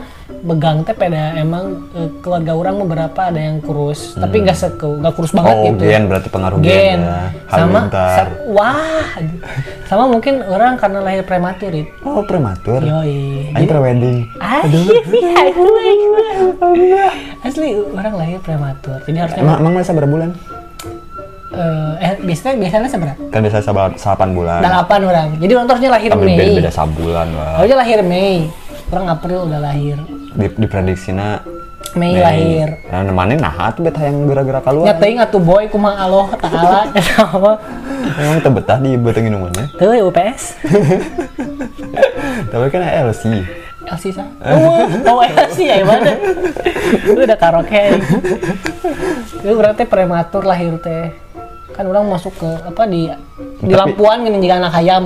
begang 0.47 0.87
teh 0.87 0.95
pada 0.95 1.35
emang 1.35 1.91
eh, 1.91 2.09
keluarga 2.23 2.55
orang 2.55 2.79
beberapa 2.87 3.21
ada 3.27 3.41
yang 3.43 3.59
kurus, 3.59 4.15
tapi 4.15 4.47
nggak 4.47 4.55
seke 4.55 4.87
nggak 4.87 5.15
kurus 5.19 5.35
banget 5.35 5.55
oh 5.59 5.63
gitu. 5.75 5.83
gen 5.83 6.03
berarti 6.07 6.29
pengaruh 6.31 6.59
gen, 6.63 6.71
gen. 6.71 7.01
Ya 7.03 7.19
sama 7.51 7.81
sa- 7.91 8.35
wah 8.47 9.05
aduh. 9.19 9.39
sama 9.91 10.05
mungkin 10.07 10.47
orang 10.47 10.79
karena 10.79 10.99
lahir 11.03 11.23
prematur 11.27 11.75
itu. 11.75 11.91
Oh 12.07 12.23
prematur? 12.23 12.79
Yoi. 12.79 13.51
Aing 13.59 13.67
prewedding. 13.67 14.19
Aduh, 14.39 14.87
asli 17.43 17.69
orang 17.91 18.15
lahir 18.15 18.39
prematur. 18.39 18.99
Jadi 19.03 19.19
harusnya 19.19 19.43
emang, 19.43 19.59
emang 19.59 19.73
masa 19.83 19.91
berapa 19.91 20.11
bulan? 20.11 20.31
Eh, 21.57 21.93
eh 22.05 22.13
biasanya 22.21 22.55
biasanya 22.61 22.89
seberapa? 22.91 23.21
Kan 23.33 23.41
biasa 23.43 23.65
sabar 23.65 23.91
8 23.95 24.37
bulan. 24.37 24.61
Delapan 24.61 25.01
orang. 25.09 25.27
Jadi 25.41 25.53
orang 25.57 25.67
harusnya 25.67 25.91
lahir 25.91 26.11
tapi 26.13 26.27
Mei. 26.27 26.39
beda, 26.39 26.53
beda 26.63 26.73
sabulan 26.75 27.29
lah 27.35 27.51
harusnya 27.59 27.79
lahir 27.83 27.99
Mei. 28.07 28.47
Orang 28.87 29.07
April 29.11 29.51
udah 29.51 29.59
lahir 29.59 29.99
di, 30.37 30.47
diprediksinya 30.53 31.41
Mei, 31.97 32.21
lahir. 32.21 32.77
Nah 32.93 33.09
mana 33.09 33.33
nah 33.41 33.73
tuh 33.73 33.89
beta 33.89 34.05
yang 34.05 34.29
gerak-gerak 34.29 34.63
keluar 34.69 34.85
nyatain 34.85 35.17
atuh 35.17 35.41
boy 35.41 35.65
kumaha 35.73 36.05
Allah 36.05 36.29
taala 36.37 36.81
apa? 37.25 37.53
Emang 38.21 38.41
tebetah 38.45 38.79
di 38.85 38.91
beteng 39.01 39.25
minumannya 39.33 39.73
tuh 39.81 39.97
ya 39.97 40.05
UPS 40.05 40.61
tapi 42.53 42.67
kan 42.69 42.85
LC 42.85 43.25
LC 43.87 44.05
sa? 44.13 44.27
Oh, 44.45 44.85
oh 45.09 45.21
LC 45.25 45.59
ya 45.73 45.87
mana 45.87 46.19
lu 47.07 47.23
udah 47.23 47.39
karaoke. 47.39 48.03
Itu 49.47 49.55
berarti 49.55 49.87
prematur 49.87 50.43
lahir 50.43 50.75
teh 50.83 51.26
kan 51.77 51.85
orang 51.85 52.09
masuk 52.09 52.33
ke 52.41 52.49
apa 52.65 52.83
di 52.89 53.13
di 53.61 53.69
Tapi- 53.69 53.77
lampuan 53.77 54.25
gini 54.25 54.41
jika 54.41 54.57
anak 54.65 54.73
ayam. 54.81 55.03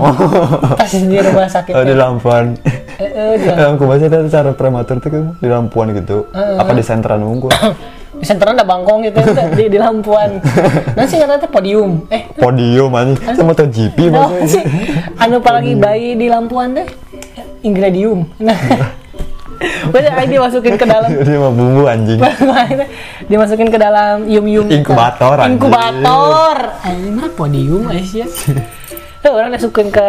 Pas 0.78 0.92
di 0.94 1.18
rumah 1.18 1.50
sakit 1.50 1.72
oh, 1.74 1.82
di 1.82 1.94
lampuan. 1.98 2.54
Eh, 3.00 3.34
eh, 3.36 3.74
di 3.74 4.06
itu 4.06 4.16
cara 4.30 4.50
prematur 4.54 5.02
tuh 5.02 5.10
kan 5.10 5.24
di 5.42 5.48
lampuan 5.50 5.90
gitu. 5.90 6.30
Apa 6.32 6.70
di 6.70 6.84
senteran 6.86 7.26
unggul 7.26 7.50
di 8.20 8.24
senteran 8.28 8.52
ada 8.54 8.68
bangkong 8.68 9.00
gitu 9.10 9.18
di, 9.58 9.64
di 9.66 9.78
lampuan. 9.80 10.38
Nanti 10.96 11.18
katanya 11.18 11.48
podium. 11.50 12.06
Eh. 12.12 12.22
Podium 12.38 12.90
anjing. 12.94 13.18
Sama 13.34 13.50
MotoGP 13.50 13.98
Oh, 14.14 14.30
maksudnya. 14.30 14.64
anu 15.18 15.42
apalagi 15.42 15.72
bayi 15.74 16.14
di 16.14 16.30
lampuan 16.30 16.76
deh? 16.76 16.86
Ingredium. 17.66 18.28
Nah 18.38 18.56
Maksudnya 19.60 20.12
aing 20.16 20.32
dimasukin 20.32 20.74
ke 20.80 20.86
dalam. 20.88 21.10
Dia 21.26 21.36
mah 21.36 21.52
bumbu 21.52 21.82
anjing. 21.84 22.20
Dimasukin 23.28 23.68
ke 23.68 23.76
dalam 23.76 24.24
yum 24.24 24.46
yum 24.48 24.66
Inkubator, 24.72 25.36
anjing. 25.36 25.60
inkubator. 25.60 26.56
Anjing 26.80 27.12
mah 27.12 27.28
podium 27.36 27.84
Aisyah? 27.92 28.28
Tuh 29.22 29.30
orang 29.36 29.52
masukin 29.52 29.92
ke 29.92 30.08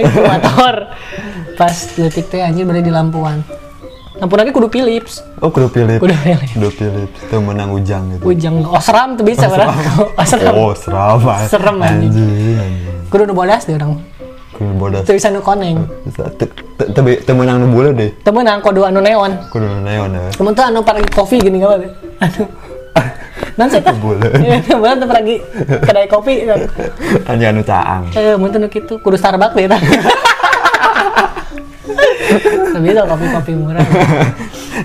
inkubator. 0.00 0.88
Pas 1.60 1.76
detik 1.92 2.32
teh 2.32 2.40
anjir 2.40 2.64
berada 2.64 2.80
di 2.80 2.92
lampuan. 2.92 3.44
Lampuan 4.16 4.48
lagi 4.48 4.52
kudu 4.56 4.72
Philips. 4.72 5.20
Oh 5.44 5.52
kudu 5.52 5.68
Philip 5.68 6.00
Kudu 6.00 6.16
Philips. 6.16 6.56
kudu 6.56 6.68
Philip 6.72 7.10
itu 7.12 7.36
menang 7.36 7.68
ujang 7.76 8.16
gitu. 8.16 8.32
Ujang. 8.32 8.64
Oh 8.64 8.80
seram 8.80 9.12
tuh 9.20 9.28
bisa 9.28 9.44
berarti 9.44 9.76
oh, 9.92 10.24
seram. 10.24 10.54
Oh 10.56 10.72
seram 10.72 11.20
anjing. 11.20 11.52
Serem, 11.52 11.76
anjing. 11.84 12.08
anjing 12.16 12.56
anjing. 12.56 12.96
Kudu 13.12 13.36
bodas 13.36 13.68
deh 13.68 13.76
orang 13.76 14.00
kudu 14.56 14.72
bodas 14.74 15.04
tuh 15.04 15.12
bisa 15.12 15.28
nu 15.28 15.38
koneng 15.38 15.84
Bisa. 16.02 16.24
Te- 16.32 16.48
te- 16.48 16.88
te- 16.90 17.20
te 17.20 17.30
menang 17.32 17.60
nu 17.60 17.66
bule 17.70 17.92
deh. 17.92 18.10
Temen 18.24 18.42
nang 18.42 18.58
kode 18.60 18.80
anu 18.80 18.98
neon. 18.98 19.30
Kudu 19.52 19.64
nu 19.64 19.78
neon 19.84 20.10
ya. 20.10 20.20
Temen 20.32 20.50
tuh 20.52 20.64
anu 20.64 20.80
pergi 20.80 21.06
kopi 21.12 21.36
gini 21.38 21.60
gak 21.60 21.76
apa 21.76 21.86
aduh 22.24 22.48
nan 23.56 23.68
saya 23.68 23.84
tuh 23.84 23.96
Bulan. 24.00 24.32
Iya, 24.40 24.56
temen 24.64 24.96
tuh 24.96 25.06
pergi 25.06 25.34
kedai 25.84 26.06
kopi 26.08 26.32
anjing 27.28 27.48
anu 27.52 27.60
caang. 27.60 28.02
Eh 28.16 28.32
mun 28.34 28.48
tuh 28.48 28.58
nu 28.58 28.66
kitu 28.66 28.96
kudu 28.96 29.14
Starbucks 29.14 29.52
deh 29.52 29.68
tah. 29.68 29.80
Teu 32.66 32.80
bisa 32.82 33.06
kopi-kopi 33.06 33.52
murah. 33.54 33.84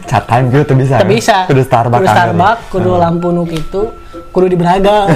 cat 0.08 0.24
time 0.24 0.48
gitu 0.52 0.64
tuh 0.72 0.78
bisa 0.78 0.96
Teu 1.04 1.08
bisa. 1.10 1.38
kudu 1.48 1.62
Starbucks 1.64 2.00
Kudu 2.00 2.08
kan, 2.08 2.16
Starbucks, 2.16 2.62
kudu 2.72 2.92
lampu 2.96 3.28
nu 3.32 3.44
kitu, 3.44 3.92
kudu 4.32 4.46
di 4.48 4.56
Braga. 4.56 5.08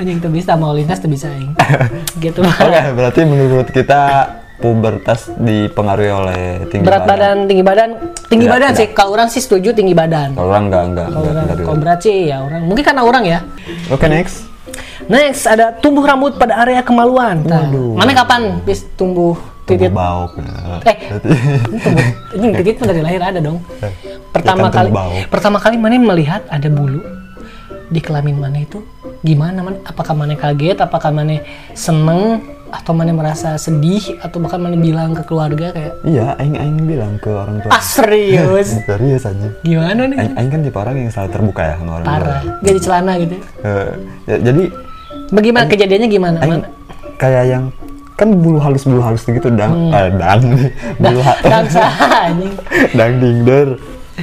Anjing 0.00 0.16
tuh 0.16 0.32
bisa 0.32 0.56
mau 0.56 0.72
lintas 0.72 0.96
tuh 0.96 1.12
bisa 1.12 1.28
aing. 1.28 1.52
Gitu 2.24 2.40
Oke, 2.40 2.80
berarti 2.96 3.20
menurut 3.28 3.68
kita 3.68 4.00
pubertas 4.56 5.28
dipengaruhi 5.36 6.08
oleh 6.10 6.40
tinggi 6.68 6.84
Berat 6.84 7.04
badan, 7.04 7.44
tinggi 7.44 7.60
badan, 7.60 7.90
tinggi 8.28 8.48
Tidak, 8.48 8.54
badan 8.56 8.70
tidak. 8.72 8.80
sih. 8.80 8.86
Kalau 8.92 9.10
orang 9.12 9.28
sih 9.28 9.40
setuju 9.44 9.76
tinggi 9.76 9.92
badan. 9.92 10.32
Kalau 10.32 10.48
orang 10.48 10.64
enggak 10.68 10.84
enggak 10.88 11.06
Kalau 11.06 11.20
orang, 11.22 11.44
kalau 11.60 11.78
berat 11.80 12.00
sih 12.00 12.16
ya 12.28 12.36
orang. 12.40 12.62
Mungkin 12.64 12.84
karena 12.84 13.02
orang 13.04 13.24
ya. 13.28 13.38
Oke, 13.88 14.08
next. 14.08 14.48
Next 15.04 15.44
ada 15.44 15.76
tumbuh 15.76 16.04
rambut 16.04 16.36
pada 16.36 16.60
area 16.60 16.80
kemaluan. 16.80 17.44
Nah, 17.44 17.68
mana 17.96 18.12
kapan 18.16 18.60
bis 18.64 18.84
tumbuh? 18.96 19.36
Tumbuh 19.68 19.92
bauk. 19.92 20.32
ya. 20.40 20.80
Eh, 20.88 20.96
tumbuh, 21.84 22.06
ini 22.36 22.46
titit 22.56 22.80
mah 22.80 22.86
dari 22.88 23.00
lahir 23.04 23.20
ada 23.20 23.40
dong. 23.40 23.58
Pertama 24.34 24.68
kan 24.68 24.86
kali, 24.86 24.88
tumbuh 24.88 25.04
bau. 25.04 25.16
pertama 25.28 25.58
kali 25.58 25.76
mana 25.76 25.98
melihat 25.98 26.42
ada 26.46 26.68
bulu 26.70 27.02
di 27.90 27.98
kelamin 27.98 28.38
mana 28.38 28.58
itu 28.58 28.80
gimana 29.20 29.60
man? 29.60 29.76
Apakah 29.82 30.14
mana 30.14 30.34
kaget? 30.34 30.78
Apakah 30.78 31.10
mana 31.10 31.42
seneng? 31.72 32.38
Atau 32.70 32.94
mana 32.94 33.10
merasa 33.10 33.58
sedih? 33.58 34.18
Atau 34.18 34.38
bahkan 34.38 34.56
mana 34.56 34.78
bilang 34.78 35.10
ke 35.10 35.26
keluarga 35.26 35.74
kayak 35.74 35.92
iya, 36.04 36.38
aing 36.38 36.54
aing 36.54 36.78
bilang 36.86 37.18
ke 37.18 37.26
orang 37.26 37.58
tua. 37.58 37.70
ah 37.70 37.82
serius? 37.82 38.78
Serius 38.86 39.26
aja. 39.26 39.48
Gimana 39.60 40.06
nih? 40.06 40.16
Aing, 40.16 40.34
aing 40.36 40.50
kan 40.50 40.60
tipe 40.62 40.78
orang 40.78 40.94
yang 40.96 41.10
selalu 41.10 41.30
terbuka 41.32 41.62
ya 41.64 41.74
sama 41.76 41.90
orang 41.92 42.06
tua. 42.06 42.14
Parah, 42.14 42.40
gak 42.56 42.70
di 42.70 42.80
celana 42.80 43.12
gitu. 43.18 43.34
Eh, 43.60 43.90
ya, 44.24 44.36
jadi 44.40 44.62
Bagaimana 45.30 45.66
kejadiannya 45.66 46.08
gimana? 46.08 46.36
aing 46.40 46.52
Mana? 46.56 46.68
kayak 47.18 47.44
yang 47.48 47.64
kan 48.14 48.28
bulu 48.32 48.56
halus 48.56 48.84
bulu 48.84 49.00
halus 49.00 49.22
gitu 49.22 49.48
dang 49.50 49.72
Hmm. 49.72 49.92
eh, 49.92 50.10
dang 50.12 50.40
bulu 50.96 51.20
ha- 51.20 51.40
Dan 51.40 51.64
anjing. 52.22 52.52
dang 52.92 53.12
dingder 53.16 53.68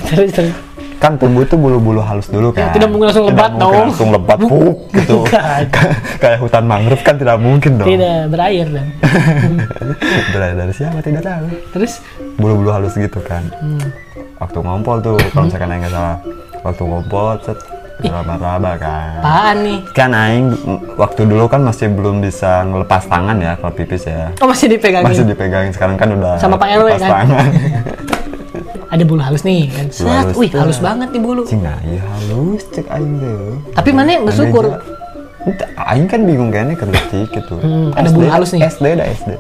Terus 0.04 0.32
terus. 0.32 0.54
Kan 0.98 1.14
tumbuh 1.16 1.46
tuh 1.46 1.56
bulu-bulu 1.56 2.02
halus 2.02 2.26
dulu 2.26 2.50
kan. 2.50 2.74
tidak 2.74 2.90
mungkin 2.90 3.14
langsung 3.14 3.30
Tidak 3.30 3.38
lebat 3.38 3.52
mungkin 3.54 3.62
dong. 3.70 3.86
langsung 3.86 4.10
lebat 4.10 4.40
puk 4.42 4.78
gitu. 4.94 5.18
Kayak 6.22 6.38
hutan 6.42 6.64
mangrove 6.66 7.04
kan 7.06 7.16
tidak 7.16 7.38
mungkin 7.38 7.72
dong. 7.78 7.88
Tidak 7.88 8.20
berair 8.28 8.68
dan. 8.68 8.88
dari 10.34 10.54
dari 10.58 10.74
siapa? 10.74 10.98
Tidak 11.00 11.22
tahu. 11.22 11.46
Terus? 11.78 12.02
Bulu-bulu 12.36 12.70
halus 12.74 12.98
gitu 12.98 13.22
kan. 13.22 13.46
Hmm. 13.58 13.82
waktu 14.38 14.58
ngompol 14.62 15.02
tuh 15.02 15.18
kalau 15.34 15.50
misalkan 15.50 15.74
aing 15.74 15.82
nggak 15.82 15.94
salah 15.98 16.18
waktu 16.62 16.84
ngompol 16.86 17.42
set 17.42 17.58
raba-raba 17.98 18.78
kan. 18.78 19.18
Apaan 19.18 19.58
nih? 19.66 19.78
kan 19.90 20.14
aing 20.14 20.46
mm, 20.54 20.80
waktu 20.94 21.26
dulu 21.26 21.50
kan 21.50 21.66
masih 21.66 21.90
belum 21.90 22.22
bisa 22.22 22.62
ngelepas 22.62 23.10
tangan 23.10 23.34
ya 23.42 23.58
kalau 23.58 23.74
pipis 23.74 24.06
ya. 24.06 24.30
Oh 24.38 24.46
masih 24.46 24.70
dipegangin. 24.70 25.10
masih 25.10 25.26
dipegangin 25.26 25.74
sekarang 25.74 25.98
kan 25.98 26.14
udah 26.14 26.38
Sama 26.38 26.54
Pak 26.62 26.70
RW 26.70 26.88
kan? 26.98 27.10
tangan 27.10 27.48
ada 28.88 29.04
bulu 29.04 29.22
halus 29.22 29.44
nih 29.44 29.68
kan 29.72 29.88
Set, 29.92 30.08
halus 30.08 30.36
wih 30.40 30.50
halus 30.56 30.80
banget 30.80 31.10
nih 31.12 31.22
bulu 31.22 31.44
cing 31.44 31.62
nah 31.64 31.78
iya 31.84 32.02
halus 32.04 32.64
cek 32.72 32.88
aing 32.88 33.20
tuh 33.20 33.60
tapi 33.76 33.90
mana 33.92 34.20
bersyukur 34.24 34.66
Entah, 35.48 35.70
Aing 35.96 36.12
kan 36.12 36.28
bingung 36.28 36.52
kayaknya 36.52 36.76
kerdetik 36.76 37.32
gitu. 37.32 37.56
Hmm, 37.64 37.96
ada 37.96 38.12
bulu 38.12 38.28
halus 38.28 38.52
nih. 38.52 38.68
SD 38.68 39.00
dah 39.00 39.08
SD. 39.08 39.32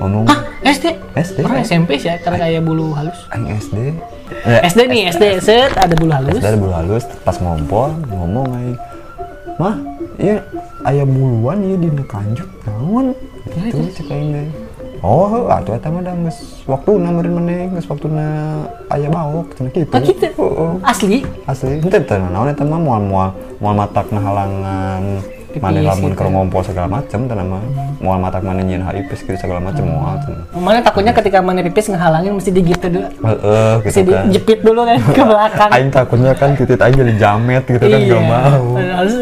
Ngomong 0.00 0.24
Hah 0.24 0.40
SD 0.64 0.96
SD. 1.12 1.38
orang 1.44 1.60
SMP 1.60 2.00
sih 2.00 2.08
ya 2.08 2.16
karena 2.24 2.40
kayak 2.40 2.64
bulu 2.64 2.96
halus 2.96 3.28
Aing 3.36 3.52
SD. 3.60 3.92
Eh, 4.48 4.60
SD 4.64 4.88
nih 4.88 5.12
SD 5.12 5.24
set 5.44 5.76
ada 5.76 5.92
bulu 5.92 6.08
halus 6.08 6.40
SD 6.40 6.46
ada 6.48 6.56
bulu 6.56 6.72
halus 6.72 7.04
pas 7.20 7.36
ngompol 7.36 7.92
ngomong 8.08 8.48
aing. 8.56 8.78
Mah, 9.60 9.76
iya 10.16 10.40
aya 10.88 11.04
buluan 11.04 11.60
ieu 11.60 11.76
dina 11.76 12.04
kanjut 12.08 12.48
naon? 12.64 13.12
Gitu 13.52 13.84
cek 13.92 14.08
aing. 14.08 14.48
Oh, 15.02 15.50
atuh 15.50 15.74
eta 15.74 15.90
mah 15.90 15.98
geus 16.06 16.62
waktuna 16.62 17.10
meureun 17.10 17.42
maneh, 17.42 17.66
geus 17.74 17.90
waktuna 17.90 18.62
aya 18.86 19.10
baok 19.10 19.50
cenah 19.58 19.74
kitu. 19.74 19.90
Ah, 19.90 19.98
gitu? 19.98 20.30
Asli 20.86 21.26
Asli, 21.42 21.82
henteu 21.82 22.06
teh 22.06 22.22
naon 22.22 22.46
eta 22.46 22.62
mah 22.62 22.78
moal 22.78 23.02
moal 23.02 23.28
moal 23.58 23.74
matak 23.74 24.06
halangan 24.14 25.02
mana 25.58 25.74
Pipis 25.82 25.84
lamun 25.84 26.10
gitu. 26.14 26.16
keur 26.16 26.28
ngompol 26.30 26.62
segala 26.62 26.86
macem 26.86 27.26
teh 27.26 27.34
mah. 27.34 27.58
Moal 27.98 28.18
matak 28.22 28.46
mana 28.46 28.62
nyin 28.62 28.78
haipis 28.78 29.26
gitu 29.26 29.34
segala 29.34 29.58
macem 29.58 29.82
moal 29.90 30.22
cenah. 30.22 30.46
mana 30.54 30.78
takutnya 30.78 31.10
ketika 31.10 31.42
mana 31.42 31.66
pipis 31.66 31.90
ngehalangin 31.90 32.38
mesti 32.38 32.50
digitu 32.54 32.86
dulu 32.86 33.08
Heeh, 33.26 33.72
mesti 33.82 34.00
gitu 34.06 34.10
kan. 34.14 34.22
dijepit 34.30 34.58
dulu 34.62 34.80
kan 34.86 34.98
ke 35.02 35.22
belakang 35.26 35.70
Aing 35.74 35.90
takutnya 35.90 36.30
kan 36.38 36.54
titit 36.54 36.78
aing 36.78 36.94
jadi 36.94 37.14
jamet 37.18 37.66
gitu 37.66 37.82
kan 37.82 37.98
iya 37.98 38.14
gak 38.14 38.22
mau. 38.22 38.66
harus 38.78 39.14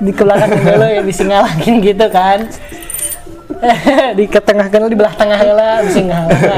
di 0.00 0.10
ke 0.16 0.22
belakang 0.24 0.50
dulu 0.56 0.86
ya 0.88 1.02
bisa 1.04 1.22
ngalangin 1.28 1.74
gitu 1.84 2.06
kan 2.08 2.38
di 4.18 4.24
ke 4.24 4.38
tengah 4.38 4.66
kan 4.66 4.86
di 4.86 4.94
belah 4.94 5.14
tengah 5.14 5.40
lah 5.48 5.82
bisa 5.82 6.00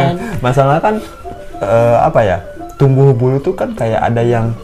Masalah 0.45 0.79
kan 0.79 0.95
eh, 1.59 1.97
apa 1.99 2.21
ya? 2.21 2.39
Tumbuh 2.77 3.13
bulu 3.13 3.37
tuh 3.39 3.53
kan 3.53 3.73
kayak 3.73 4.01
ada 4.03 4.21
yang 4.21 4.57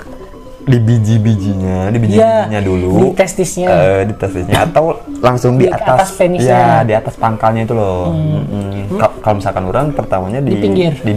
di 0.66 0.82
biji-bijinya, 0.82 1.94
di 1.94 1.98
biji-bijinya 2.00 2.50
Iya, 2.50 2.60
dulu. 2.60 2.98
di 2.98 3.08
testisnya. 3.14 3.68
Eh, 3.70 4.00
di 4.04 4.14
testisnya 4.16 4.66
atau 4.66 4.98
langsung 5.20 5.54
di, 5.56 5.64
Di 5.64 5.70
atas, 5.70 6.10
atas 6.10 6.10
penisnya. 6.18 6.58
Ya, 6.58 6.82
di 6.82 6.90
atas 6.90 7.14
pangkalnya 7.14 7.62
itu 7.62 7.70
loh. 7.70 8.10
Mm-mm. 8.10 8.98
Ka- 8.98 9.14
Kalau 9.20 9.38
misalkan 9.38 9.62
orang 9.64 9.94
pertamanya 9.94 10.42
di, 10.42 10.50
Di 10.50 10.58
pinggir. 10.58 10.92
di 10.98 11.12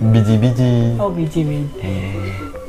biji-biji. 0.00 0.96
oh 0.96 1.12
biji 1.12 1.40
biji 1.44 1.92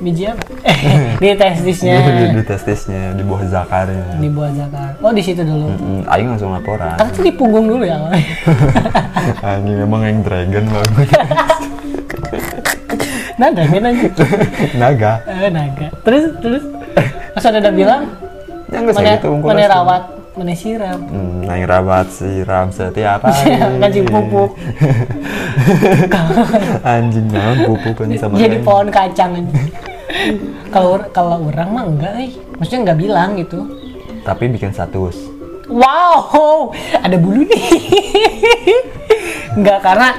biji 0.05 0.29
apa? 0.29 0.43
Di 1.21 1.33
testisnya. 1.33 1.97
Di, 1.97 2.25
di 2.38 2.43
testisnya, 2.45 3.17
di 3.17 3.25
bawah 3.25 3.41
zakarnya. 3.50 4.21
di 4.21 4.29
buah 4.29 4.53
zakar. 4.53 4.93
Oh 5.01 5.09
di 5.09 5.25
situ 5.25 5.41
dulu. 5.41 5.74
Mm, 5.74 6.01
aing 6.05 6.27
langsung 6.29 6.53
laporan. 6.53 6.93
Itu 7.01 7.25
di 7.25 7.33
punggung 7.33 7.65
dulu 7.65 7.81
ya 7.81 7.97
Anjing 9.41 9.81
emang 9.81 10.05
yang 10.05 10.21
dragon 10.21 10.65
banget. 10.69 11.09
naga 13.41 13.63
kan 13.67 13.83
aja. 13.83 14.07
Naga. 14.77 15.12
eh, 15.27 15.51
naga. 15.51 15.88
Terus 16.05 16.24
terus? 16.39 16.63
Pas 17.33 17.43
ada 17.43 17.71
bilang 17.74 18.07
Ya 18.71 18.81
enggak 18.81 18.97
mana 18.97 19.12
unggul 19.29 19.50
mana 19.51 19.67
rawat? 19.67 20.03
Mana 20.35 20.51
siram? 20.51 21.00
Hmm, 21.07 21.47
aing 21.47 21.63
rawat 21.63 22.12
siram 22.12 22.67
setiap 22.67 23.24
hari. 23.24 23.55
ngaji 23.79 24.03
pupuk. 24.03 24.51
Anjing 26.83 27.31
naon 27.31 27.71
pupuk 27.71 28.03
kan 28.03 28.12
sama 28.19 28.35
jadi 28.35 28.59
pohon 28.59 28.91
kacang 28.91 29.39
aja. 29.39 29.59
kalau 30.74 31.01
kalau 31.12 31.38
orang 31.48 31.69
mah 31.72 31.84
enggak 31.88 32.13
eh. 32.22 32.31
Maksudnya 32.57 32.81
enggak 32.91 33.00
bilang 33.00 33.29
gitu. 33.39 33.60
Tapi 34.25 34.50
bikin 34.50 34.74
status. 34.74 35.38
wow 35.65 36.69
ada 37.01 37.17
bulu 37.17 37.41
nih. 37.41 37.65
Enggak 39.57 39.81
karena 39.81 40.13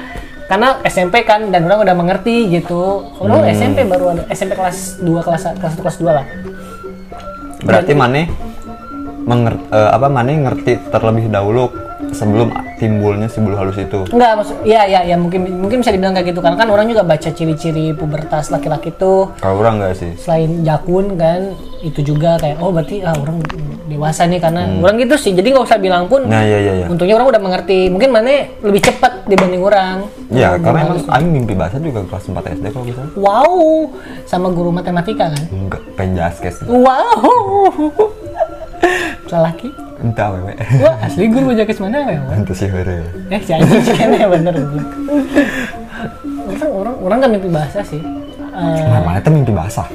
karena 0.47 0.79
SMP 0.87 1.23
kan 1.23 1.51
dan 1.51 1.67
orang 1.67 1.87
udah 1.87 1.95
mengerti 1.95 2.51
gitu. 2.51 3.03
Orang 3.19 3.43
Hmm. 3.43 3.55
SMP 3.55 3.87
baru 3.87 4.15
ada 4.15 4.23
SMP 4.31 4.55
kelas 4.55 4.99
2 5.03 5.07
kelas 5.23 5.43
kelas 5.59 5.73
1 5.79 5.83
kelas 5.83 5.97
2 6.03 6.07
lah. 6.11 6.25
Berarti 7.63 7.91
maneh 7.95 8.27
mengerti 9.27 9.63
apa 9.71 10.07
maneh 10.07 10.39
ngerti 10.39 10.87
terlebih 10.87 11.27
dahulu 11.27 11.67
sebelum 12.13 12.53
timbulnya 12.77 13.25
si 13.25 13.41
bulu 13.41 13.57
halus 13.57 13.77
itu? 13.81 14.05
Enggak, 14.13 14.31
maksud 14.37 14.57
ya 14.63 14.85
ya 14.85 15.01
ya 15.01 15.15
mungkin 15.17 15.49
mungkin 15.57 15.81
bisa 15.81 15.89
dibilang 15.89 16.13
kayak 16.13 16.29
gitu 16.29 16.39
karena 16.45 16.57
kan 16.57 16.69
orang 16.69 16.85
juga 16.85 17.01
baca 17.01 17.29
ciri-ciri 17.33 17.93
pubertas 17.97 18.53
laki-laki 18.53 18.93
tuh 18.93 19.33
kalau 19.41 19.61
orang 19.61 19.81
enggak 19.81 19.93
sih? 19.97 20.11
Selain 20.21 20.61
jakun 20.61 21.17
kan 21.17 21.57
itu 21.81 22.01
juga 22.01 22.37
kayak 22.41 22.57
oh 22.61 22.73
berarti 22.73 23.05
ah 23.05 23.13
orang 23.17 23.37
dewasa 23.87 24.25
nih 24.29 24.39
karena 24.41 24.69
orang 24.81 24.95
gitu 25.01 25.15
sih. 25.17 25.31
Jadi 25.33 25.47
nggak 25.53 25.65
usah 25.65 25.79
bilang 25.81 26.05
pun 26.05 26.25
nah 26.29 26.41
iya 26.45 26.57
iya 26.61 26.73
iya 26.83 26.87
untungnya 26.87 27.17
orang 27.17 27.33
udah 27.33 27.41
mengerti. 27.41 27.89
Mungkin 27.89 28.09
mana 28.13 28.45
lebih 28.61 28.81
cepat 28.85 29.25
dibanding 29.25 29.63
orang. 29.65 30.05
Ya 30.29 30.53
Oh, 30.53 30.59
karena 30.59 30.79
emang 30.91 30.99
aing 31.07 31.29
mimpi 31.31 31.53
bahasa 31.55 31.79
juga 31.79 32.03
kelas 32.03 32.27
4 32.27 32.59
SD 32.59 32.65
kalau 32.75 32.85
bisa 32.85 33.01
wow 33.15 33.53
sama 34.27 34.51
guru 34.51 34.69
matematika 34.75 35.31
kan? 35.31 35.43
Enggak 35.49 35.81
penjaskes 35.95 36.61
wow. 36.67 37.23
Lelaki 39.31 39.86
entah 39.97 40.27
wewe 40.33 40.53
wah 40.81 40.95
asli 41.01 41.25
guru 41.27 41.51
bajak 41.53 41.73
mana 41.81 41.97
ya 42.05 42.19
Wak? 42.21 42.45
itu 42.45 42.53
sih 42.53 42.67
heureuy. 42.69 43.01
eh 43.33 43.41
si 43.41 43.51
anjing 43.53 43.81
sih 43.81 43.95
kan 43.97 44.09
ya 44.13 44.27
bener 44.29 44.53
orang 46.47 46.73
orang 46.73 46.95
orang 47.01 47.17
kan 47.21 47.29
mimpi 47.33 47.49
bahasa 47.49 47.79
sih. 47.81 48.01
Eh, 48.57 48.85
nah 48.89 49.01
mana 49.01 49.19
tuh 49.21 49.29
mimpi 49.33 49.53
basah? 49.53 49.85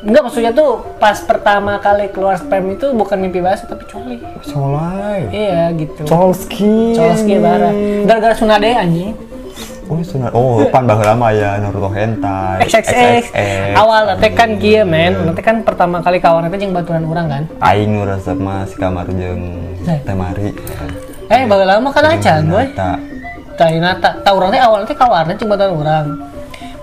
Enggak 0.00 0.22
maksudnya 0.24 0.52
tuh 0.52 0.80
pas 0.96 1.16
pertama 1.20 1.76
kali 1.76 2.08
keluar 2.08 2.40
sperm 2.40 2.72
itu 2.72 2.88
bukan 2.92 3.20
mimpi 3.20 3.44
bahasa 3.44 3.68
tapi 3.68 3.84
coli 3.84 4.16
solai 4.40 5.28
iya 5.28 5.68
gitu. 5.76 6.08
Cholski 6.08 6.96
Cholski 6.96 7.36
bara 7.36 7.68
gara-gara 8.08 8.32
Sunade 8.32 8.72
anjing 8.72 9.12
Oh, 9.90 9.98
sunat. 10.06 10.30
Oh, 10.30 10.62
pan 10.70 10.86
baheula 10.86 11.18
mah 11.18 11.34
ya 11.34 11.58
Naruto 11.58 11.90
hentai. 11.90 12.62
XXX 12.62 13.34
awal 13.74 14.06
nanti 14.06 14.30
kan 14.30 14.54
kieu 14.54 14.86
men. 14.86 15.18
Nanti 15.26 15.42
kan 15.42 15.66
pertama 15.66 15.98
kali 15.98 16.22
kawan 16.22 16.46
nanti 16.46 16.62
jeung 16.62 16.70
baturan 16.70 17.02
orang 17.10 17.26
kan? 17.26 17.42
Aing 17.58 17.98
nu 17.98 18.06
resep 18.06 18.38
mah 18.38 18.62
si 18.70 18.78
kamar 18.78 19.10
jeung 19.10 19.74
temari. 20.06 20.54
eh 21.26 21.42
baheula 21.42 21.82
mah 21.82 21.90
kan 21.90 22.06
acan 22.06 22.42
Nata. 22.46 22.98
tadi 23.54 23.78
nata 23.78 24.18
tahu 24.22 24.34
orang 24.38 24.50
teh 24.50 24.62
awal 24.62 24.78
nanti 24.82 24.94
kawarnya 24.94 25.34
jeung 25.34 25.50
baturan 25.50 25.74
orang 25.74 26.06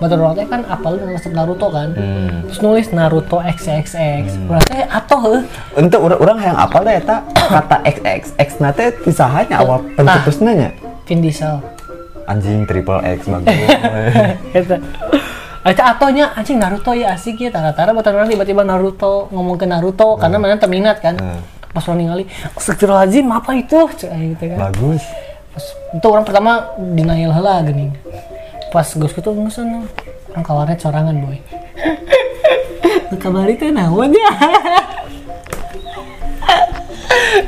baturan 0.00 0.36
teh 0.36 0.44
kan 0.44 0.60
apal 0.68 0.92
dengan 1.00 1.16
resep 1.16 1.32
Naruto 1.32 1.68
kan? 1.72 1.88
Hmm. 1.96 2.44
terus 2.44 2.60
nulis 2.60 2.92
Naruto 2.92 3.40
XXX 3.40 4.24
berarti 4.52 4.84
atuh 4.84 5.20
heuh. 5.24 5.40
Untuk 5.80 6.00
orang 6.04 6.20
orang 6.20 6.38
yang 6.44 6.56
apal 6.60 6.84
deh 6.84 7.00
eta? 7.00 7.24
Kata 7.56 7.80
XXX 7.88 8.48
nate 8.60 8.84
tisahanya 9.00 9.64
awal 9.64 9.80
pencetusnya 9.96 10.52
nya. 10.52 10.70
Vin 11.08 11.24
Diesel 11.24 11.77
Anjing 12.28 12.68
triple 12.68 13.00
X 13.00 13.24
bagus. 13.24 13.56
Eta. 14.58 14.76
Aca 15.64 15.82
atonya 15.96 16.32
anjing 16.36 16.56
Naruto 16.60 16.94
ya 16.94 17.12
asik 17.12 17.40
ya 17.44 17.50
tara-tara 17.52 17.92
baturan 17.92 18.24
orang 18.24 18.30
tiba-tiba 18.30 18.62
Naruto 18.64 19.32
ngomong 19.32 19.56
ke 19.58 19.66
Naruto 19.66 20.16
karena 20.20 20.36
mana 20.38 20.60
terminat 20.60 21.00
kan? 21.00 21.16
Hmm. 21.18 21.42
pas 21.68 21.84
orang 21.84 22.00
ningali 22.00 22.24
Astagfirullahaladzim 22.56 23.28
apa 23.28 23.52
itu? 23.52 23.76
Cek, 23.92 24.08
gitu 24.08 24.44
kan. 24.54 24.58
Bagus. 24.70 25.04
pas 25.52 25.64
itu 25.98 26.06
orang 26.06 26.24
pertama 26.24 26.72
denial 26.78 27.34
heula 27.34 27.60
geuning 27.66 27.90
pas 28.70 28.84
geus 28.84 29.12
kitu 29.12 29.28
geus 29.32 29.56
orang 29.58 30.44
kawarnya 30.44 30.76
sorangan 30.78 31.16
boy. 31.20 31.36
Nu 33.08 33.16
kabari 33.16 33.56
teh 33.56 33.72
naon 33.72 34.12
ya? 34.12 34.30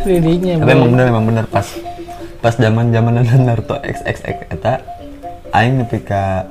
Didinya 0.04 0.64
Tapi 0.64 0.72
emang 0.72 0.90
bener 0.92 1.06
emang 1.12 1.24
bener. 1.28 1.44
Pas 1.48 1.68
pas 2.40 2.54
zaman 2.54 2.88
zaman 2.88 3.12
Naruto 3.46 3.76
XXX 3.76 4.48
eta 4.50 4.80
aing 5.52 5.78
nepi 5.78 6.00
ka 6.00 6.44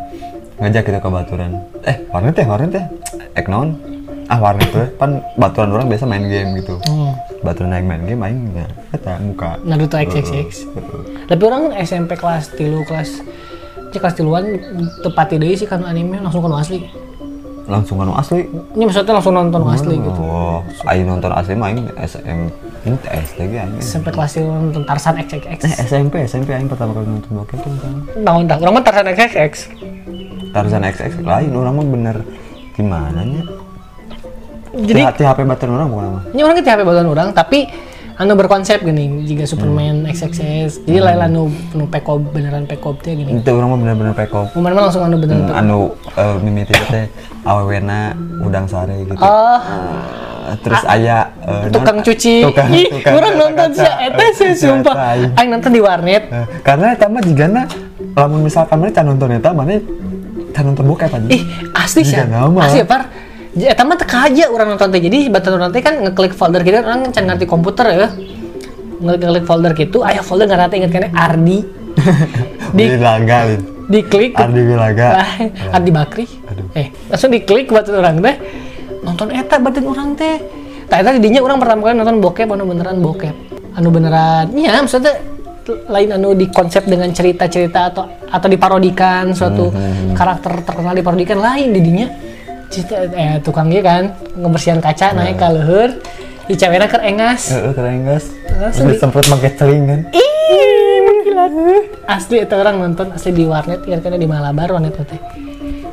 ngajak 0.60 0.84
kita 0.86 1.00
ke 1.00 1.08
baturan. 1.08 1.56
Eh, 1.82 1.96
warnet 2.12 2.36
teh, 2.36 2.44
warnet 2.44 2.70
teh. 2.70 2.86
Ek 3.32 3.48
naon? 3.48 3.80
Ah, 4.28 4.38
warnet 4.38 4.68
teh 4.68 4.86
pan 4.94 5.24
baturan 5.36 5.72
orang 5.72 5.88
biasa 5.88 6.04
main 6.04 6.22
game 6.24 6.60
gitu. 6.60 6.76
Hmm, 6.84 7.16
Baturan 7.40 7.72
aing 7.72 7.88
main 7.88 8.04
game 8.04 8.20
aing 8.20 8.40
ya 8.54 8.68
eta 8.92 9.16
muka. 9.18 9.56
Naruto 9.64 9.96
XXX 9.96 10.68
tapi 11.26 11.42
orang 11.42 11.72
SMP 11.80 12.14
kelas 12.14 12.52
tilu 12.52 12.84
kelas 12.84 13.22
cek 13.90 13.98
kelas 13.98 14.16
tiluan 14.16 14.46
tepati 15.00 15.38
deui 15.38 15.54
sih 15.54 15.66
kan 15.66 15.82
anime 15.82 16.20
langsung 16.20 16.42
kan 16.42 16.60
asli 16.60 16.86
Langsung 17.66 18.02
anu 18.02 18.14
asli. 18.14 18.50
ini 18.74 18.84
maksudnya 18.84 19.14
langsung 19.14 19.30
nonton 19.32 19.62
asli 19.64 19.94
gitu 19.96 20.20
Oh, 20.20 20.60
aing 20.86 21.06
nonton 21.06 21.30
asli 21.30 21.54
mah 21.54 21.70
aing 21.70 21.86
SM 21.96 22.40
ini 22.82 22.96
SD 23.04 23.40
ge 23.48 23.58
aing. 23.60 23.80
SMP 23.80 24.08
kelas 24.10 24.32
tilu 24.34 24.48
nonton 24.50 24.84
Tarsan 24.84 25.20
XXX 25.20 25.60
Eh, 25.64 25.74
SMP, 25.84 26.16
SMP 26.24 26.50
aing 26.52 26.68
pertama 26.68 26.94
kali 26.94 27.08
nonton 27.08 27.32
bokep 27.36 27.58
tuh. 27.60 27.72
Nah, 28.18 28.40
dah, 28.44 28.58
orang 28.58 28.74
mah 28.74 28.84
Tarzan 28.84 29.08
XXX. 29.10 29.52
Tarzan 30.50 30.84
XX 30.84 31.12
lain 31.22 31.52
orang 31.52 31.74
mah 31.76 31.86
bener 31.86 32.18
gimana 32.74 33.22
nya? 33.22 33.44
Jadi, 34.70 35.02
Hati 35.02 35.24
HP 35.26 35.44
baturan 35.44 35.76
orang 35.76 35.90
bukan 35.90 36.06
mah. 36.14 36.24
ini 36.30 36.42
orang 36.46 36.56
kita 36.56 36.70
HP 36.72 36.82
bagian 36.86 37.10
orang, 37.10 37.28
tapi 37.34 37.66
anu 38.16 38.36
berkonsep 38.36 38.80
gini, 38.80 39.26
jika 39.26 39.44
Superman 39.44 40.06
XXX. 40.06 40.86
Jadi 40.86 41.00
lain 41.00 41.20
anu 41.20 41.42
penuh 41.70 41.90
pekop 41.90 42.22
beneran 42.30 42.64
pekop 42.64 43.02
teh 43.02 43.18
gini. 43.18 43.34
Itu 43.34 43.50
orang 43.50 43.74
mah 43.74 43.80
bener-bener 43.80 44.14
pekop. 44.14 44.54
Umar 44.54 44.72
mah 44.72 44.88
langsung 44.88 45.02
anu 45.02 45.18
beneran 45.18 45.50
pekop. 45.50 45.58
anu 45.58 45.78
uh, 46.14 46.38
mimiti 46.40 46.76
teh 46.86 47.10
awewena 47.44 48.14
udang 48.40 48.70
sare 48.70 48.94
gitu. 49.02 49.18
Oh, 49.18 49.58
Eh, 50.50 50.58
terus 50.60 50.82
aya 50.84 51.18
eh, 51.40 51.70
tukang 51.70 51.98
non- 51.98 52.06
cuci. 52.06 52.36
tukang, 52.42 52.70
Ih, 52.72 52.88
tukang 52.90 53.14
orang 53.16 53.34
nonton 53.36 53.70
sih, 53.72 53.86
eta 53.86 54.26
sih 54.34 54.48
Eh, 54.48 54.56
sumpah. 54.56 54.96
eta 54.96 55.06
aing. 55.38 55.50
Nonton 55.50 55.70
di 55.70 55.80
warnet. 55.80 56.24
Karena 56.60 56.88
eta 56.92 57.06
mah 57.06 57.22
jigana 57.22 57.64
lamun 58.12 58.42
misalkan 58.42 58.78
mana 58.78 58.90
can 58.90 59.06
nonton 59.06 59.30
eta 59.32 59.50
mana 59.52 59.78
can 60.52 60.64
nonton 60.66 60.86
bokep 60.86 61.10
aja. 61.10 61.28
Ih, 61.28 61.42
asli 61.72 62.02
sih. 62.04 62.18
Asli 62.58 62.82
par. 62.84 63.06
Eta 63.52 63.82
mah 63.82 63.96
teka 63.96 64.26
aja 64.26 64.46
orang 64.48 64.74
nonton 64.74 64.90
teh. 64.90 65.00
Jadi 65.00 65.28
baturan 65.28 65.58
orang 65.60 65.72
teh 65.72 65.82
kan 65.82 65.96
ngeklik 66.00 66.34
folder 66.34 66.62
gitu 66.62 66.80
orang 66.80 67.10
can 67.10 67.24
ngerti 67.24 67.46
komputer 67.46 67.86
ya. 67.88 68.10
Ngeklik 69.00 69.46
folder 69.46 69.72
gitu, 69.74 70.02
aya 70.02 70.20
folder 70.20 70.46
ngarana 70.46 70.68
teh 70.68 70.78
inget 70.78 70.92
kan 70.92 71.08
Ardi. 71.10 71.60
di 72.78 72.86
Wilaga 72.88 73.38
Lin. 73.46 73.62
diklik 73.90 74.32
Ardi 74.34 74.62
Wilaga. 74.62 75.08
Ah, 75.18 75.32
Ardi 75.74 75.90
Bakri. 75.90 76.26
Eh, 76.72 76.88
langsung 77.08 77.28
diklik 77.30 77.68
buat 77.68 77.88
orang 77.88 78.22
teh. 78.22 78.36
Nonton 79.04 79.32
eta 79.32 79.56
batin 79.60 79.86
orang 79.88 80.16
teh. 80.16 80.38
Tah 80.90 80.98
eta 81.00 81.14
didinya 81.16 81.46
orang 81.46 81.58
pertama 81.62 81.80
kali 81.90 81.96
nonton 82.02 82.18
bokep 82.20 82.48
anu 82.50 82.64
beneran 82.66 82.98
bokep. 83.00 83.36
Anu 83.78 83.88
beneran. 83.94 84.50
Iya, 84.52 84.82
maksudnya 84.82 85.14
lain 85.70 86.10
anu 86.18 86.34
dikonsep 86.34 86.90
dengan 86.90 87.14
cerita-cerita 87.14 87.94
atau 87.94 88.10
atau 88.10 88.48
diparodikan 88.50 89.30
suatu 89.38 89.70
karakter 90.18 90.66
terkenal 90.66 90.98
diparodikan 90.98 91.38
lain 91.38 91.70
didinya. 91.72 92.08
Cerita 92.70 93.06
eh 93.14 93.38
tukang 93.42 93.70
ge 93.70 93.82
kan 93.82 94.14
ngebersihan 94.38 94.82
kaca 94.82 95.14
naik 95.14 95.38
ke 95.38 95.48
leuheur. 95.48 95.92
Di 96.50 96.58
cewekna 96.58 96.90
keur 96.90 97.06
engas. 97.06 97.54
Heeh, 97.54 97.78
keren 97.78 98.10
guys. 98.10 98.26
Langsung 98.58 98.90
Terus 98.90 98.98
di- 98.98 99.02
semprot 99.06 99.26
pakai 99.30 99.54
celing 99.54 99.84
kan. 99.86 100.00
Ih, 100.18 100.98
mengkilat. 101.06 101.52
Asli 102.10 102.42
itu 102.42 102.56
orang 102.58 102.82
nonton 102.82 103.14
asli 103.14 103.30
di 103.30 103.46
warnet, 103.46 103.86
kira-kira 103.86 104.18
di 104.18 104.26
Malabar 104.26 104.74
warnet 104.74 104.98
teh. 104.98 105.22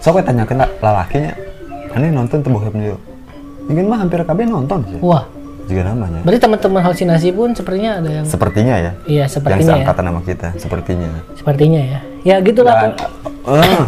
Sok 0.01 0.17
we 0.17 0.23
tanyakeun 0.25 0.65
lah 0.65 0.71
lalakinya. 0.81 1.37
Aneh 1.97 2.11
nonton 2.11 2.39
tuh 2.39 2.51
bokep 2.51 2.75
dia. 2.77 2.97
Mungkin 3.67 3.85
mah 3.87 3.99
hampir 3.99 4.21
kabeh 4.21 4.45
nonton 4.45 4.85
sih. 4.87 5.01
Wah, 5.01 5.25
Juga 5.67 5.83
namanya. 5.83 6.23
berarti 6.23 6.39
teman-teman 6.39 6.79
halusinasi 6.81 7.29
pun 7.33 7.51
sepertinya 7.51 7.99
ada 7.99 8.11
yang 8.13 8.25
Sepertinya 8.25 8.75
ya. 8.77 8.93
iya 9.05 9.25
Yang 9.25 9.33
sepertinya 9.33 9.59
ya. 9.59 9.71
seangkatan 9.75 10.05
nama 10.05 10.21
kita, 10.23 10.49
sepertinya. 10.55 11.11
Sepertinya 11.35 11.81
ya. 11.83 12.01
Ya 12.23 12.37
gitulah. 12.39 12.75
Dan, 12.77 12.91
Pok. 12.95 13.11
eh, 13.51 13.83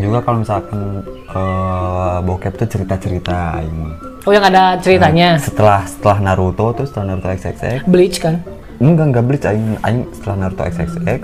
juga 0.00 0.18
kalau 0.22 0.38
misalkan 0.40 0.80
eh, 1.28 2.16
bokep 2.22 2.52
tuh 2.56 2.68
cerita-cerita 2.70 3.36
aing. 3.58 3.78
Oh 4.22 4.30
yang 4.30 4.46
ada 4.46 4.78
ceritanya. 4.78 5.36
Setelah 5.36 5.82
setelah 5.84 6.18
Naruto 6.22 6.72
tuh 6.72 6.86
setelah 6.86 7.04
Naruto 7.10 7.28
XXX, 7.28 7.84
Bleach 7.84 8.16
kan. 8.16 8.40
enggak 8.78 9.06
enggak 9.10 9.24
bleach 9.24 9.44
aing 9.44 9.76
aing 9.80 10.02
setelah 10.10 10.36
Naruto 10.40 10.62
XXX 10.64 11.22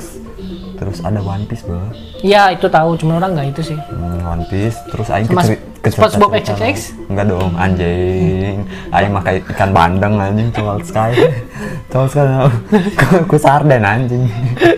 terus 0.77 1.03
ada 1.03 1.19
One 1.19 1.43
Piece 1.43 1.63
bro. 1.63 1.81
Ya 2.21 2.51
itu 2.51 2.69
tahu, 2.69 2.95
cuma 2.95 3.17
orang 3.17 3.35
nggak 3.35 3.49
itu 3.51 3.63
sih. 3.65 3.79
Hmm, 3.81 4.23
One 4.25 4.45
Piece 4.47 4.79
terus 4.87 5.09
aing 5.09 5.27
Sama 5.27 5.43
keceri- 5.89 6.03
SpongeBob 6.07 6.31
XXX? 6.35 6.77
Enggak 7.07 7.27
dong, 7.27 7.51
anjing. 7.55 8.57
Aing 8.89 9.11
mah 9.11 9.23
kayak 9.23 9.41
ikan 9.49 9.71
bandeng 9.71 10.15
anjing 10.17 10.49
Cold 10.51 10.83
Sky. 10.83 11.13
Cold 11.89 12.09
Sky 12.09 12.25
ku- 13.25 13.37
sarden 13.37 13.81
anjing. 13.81 14.29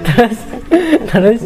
terus 0.05 0.39
terus 1.07 1.41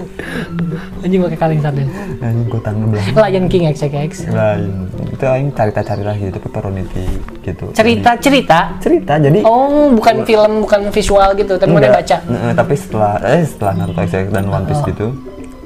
anjing 1.00 1.20
pakai 1.20 1.38
kaleng 1.38 1.60
sarden. 1.60 1.88
Anjing 2.18 2.46
ku 2.46 2.58
tangga 2.58 2.84
belang. 2.86 3.06
Lion 3.14 3.44
King 3.46 3.64
XXX. 3.68 4.12
lain 4.26 4.72
itu 5.06 5.24
aing 5.24 5.48
cerita-cerita 5.48 6.10
gitu 6.12 6.30
tapi 6.32 6.48
paroniti 6.48 7.04
gitu 7.40 7.64
Cerita 7.70 8.10
cerita. 8.18 8.58
cerita 8.78 9.12
jadi 9.16 9.40
Oh, 9.42 9.88
bukan 9.90 10.24
film, 10.24 10.52
bukan 10.60 10.90
visual 10.90 11.32
gitu, 11.34 11.54
tapi 11.54 11.70
mana 11.70 11.92
baca. 11.92 12.18
tapi 12.52 12.74
setelah 12.74 13.14
eh 13.22 13.42
setelah 13.42 13.72
Naruto 13.76 14.00
XXX 14.00 14.26
dan 14.28 14.44
One 14.46 14.66
Piece 14.66 14.82
gitu 14.84 15.06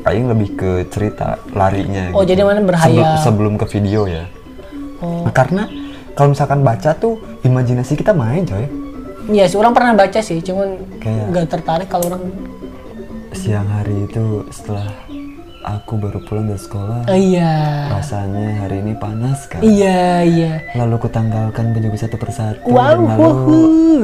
aing 0.09 0.27
lebih 0.27 0.49
ke 0.55 0.71
cerita 0.89 1.37
larinya 1.51 2.11
Oh, 2.11 2.21
gitu. 2.21 2.33
jadi 2.33 2.43
mana 2.43 2.61
berhayal. 2.61 3.19
sebelum, 3.19 3.55
sebelum 3.55 3.55
ke 3.57 3.67
video 3.71 4.05
ya 4.05 4.25
Oh. 4.99 5.23
Nah, 5.23 5.31
karena 5.31 5.63
kalau 6.13 6.35
misalkan 6.35 6.61
baca 6.61 6.91
tuh 6.93 7.15
imajinasi 7.41 7.95
kita 7.95 8.11
main 8.11 8.43
coy 8.43 8.67
Iya 9.29 9.45
sih, 9.45 9.55
orang 9.55 9.71
pernah 9.71 9.93
baca 9.95 10.19
sih, 10.19 10.41
cuman 10.41 10.75
Kayak- 10.99 11.27
nggak 11.29 11.47
tertarik 11.49 11.87
kalau 11.87 12.09
orang. 12.09 12.23
siang 13.31 13.69
hari 13.69 13.95
itu 14.03 14.25
setelah 14.49 14.89
aku 15.61 15.95
baru 15.95 16.19
pulang 16.21 16.47
dari 16.47 16.59
sekolah 16.59 17.05
Oh, 17.05 17.15
iya. 17.15 17.87
rasanya 17.93 18.59
hari 18.59 18.81
ini 18.81 18.97
panas 18.97 19.45
kan 19.45 19.61
Iya, 19.61 20.25
iya. 20.25 20.53
Lalu 20.75 20.93
aku 20.97 21.09
tanggalkan 21.09 21.71
baju 21.71 21.95
satu 21.95 22.17
persatu 22.17 22.65
Wow, 22.67 22.75
dan 22.75 22.99
lalu 23.07 23.21
wuhu. 23.21 23.61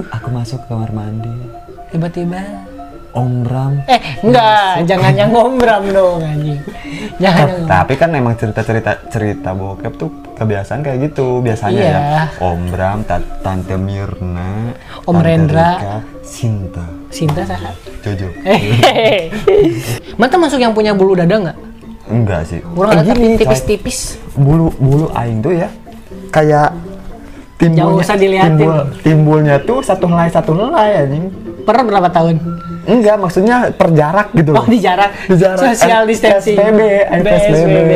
aku 0.07 0.29
masuk 0.31 0.61
ke 0.61 0.67
kamar 0.69 0.93
mandi. 0.93 1.35
tiba-tiba 1.89 2.43
Om 3.15 3.33
Bram 3.41 3.73
eh 3.87 4.01
enggak 4.21 4.85
jangan 4.85 5.13
yang 5.15 5.31
ngombram 5.31 5.83
dong 5.89 6.19
anjing 6.21 6.59
jangan 7.17 7.47
yang 7.47 7.65
tapi 7.65 7.95
kan 7.95 8.11
emang 8.11 8.35
cerita-cerita 8.35 9.07
cerita 9.07 9.51
bokep 9.51 9.95
tuh 9.95 10.11
kebiasaan 10.35 10.83
kayak 10.83 10.99
gitu 11.05 11.39
biasanya 11.39 11.79
Iya. 11.79 11.95
ya 11.95 12.25
Om 12.43 12.61
Bram, 12.69 12.99
Ta- 13.03 13.23
Tante 13.39 13.77
Mirna, 13.77 14.75
Om 15.01 15.15
Tante 15.15 15.23
Rendra. 15.25 15.71
Rika, 15.73 15.97
Sinta, 16.21 16.85
Sinta 17.09 17.43
sahat 17.45 17.75
Jojo. 18.03 18.35
Mata 20.17 20.35
masuk 20.35 20.59
yang 20.59 20.73
punya 20.73 20.91
bulu 20.91 21.15
dada 21.15 21.31
nggak? 21.33 21.57
Enggak 22.05 22.43
sih. 22.45 22.61
Kurang 22.67 22.93
ada 22.93 23.03
Eh, 23.03 23.09
tapi 23.09 23.39
tipis-tipis. 23.39 24.19
Bulu 24.35 24.75
bulu 24.77 25.07
aing 25.15 25.39
tuh 25.39 25.55
ya 25.55 25.69
kayak 26.29 26.75
timbulnya 27.57 28.03
usah 28.03 28.17
diliatin. 28.19 28.59
timbul 28.59 28.77
timbulnya 29.01 29.57
tuh 29.61 29.79
satu 29.81 30.05
helai 30.05 30.29
satu 30.29 30.51
helai 30.53 30.91
anjing. 31.01 31.31
Per 31.65 31.77
berapa 31.81 32.09
tahun? 32.09 32.37
Enggak, 32.85 33.17
maksudnya 33.17 33.73
per 33.73 33.97
jarak 33.97 34.29
gitu 34.37 34.53
Oh 34.53 34.61
loh. 34.61 34.65
di 34.69 34.77
jarak. 34.77 35.17
Di 35.25 35.37
jarak. 35.41 35.73
Social 35.73 36.05
distancing. 36.05 36.57
PSBB, 36.61 36.81
eh, 36.85 37.21
PSBB. 37.25 37.93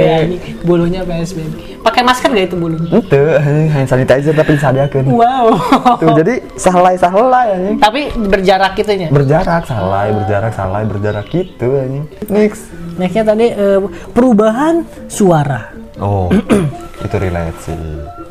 Bulunya 0.65 1.05
PSBB. 1.05 1.85
Pakai 1.85 2.03
masker 2.03 2.33
gak 2.33 2.47
itu 2.49 2.57
bulunya? 2.57 2.91
Anjing, 2.97 3.69
hand 3.69 3.89
sanitizer 3.89 4.33
tapi 4.33 4.57
disadiakeun. 4.57 5.13
Wow. 5.13 5.53
Tuh, 6.01 6.17
jadi 6.17 6.41
sahelai 6.57 6.97
anjing. 6.97 7.77
Tapi 7.77 8.01
berjarak 8.17 8.73
gitunya. 8.75 9.13
Berjarak, 9.13 9.69
salai, 9.69 10.09
berjarak, 10.17 10.53
salai, 10.57 10.83
berjarak 10.89 11.29
gitu 11.29 11.69
anjing. 11.77 12.05
Next. 12.33 12.73
Nextnya 12.97 13.25
tadi 13.29 13.47
eh, 13.53 13.79
perubahan 14.11 14.83
suara. 15.07 15.71
Oh, 16.01 16.33
itu 17.05 17.17
relate 17.21 17.59
sih. 17.61 17.77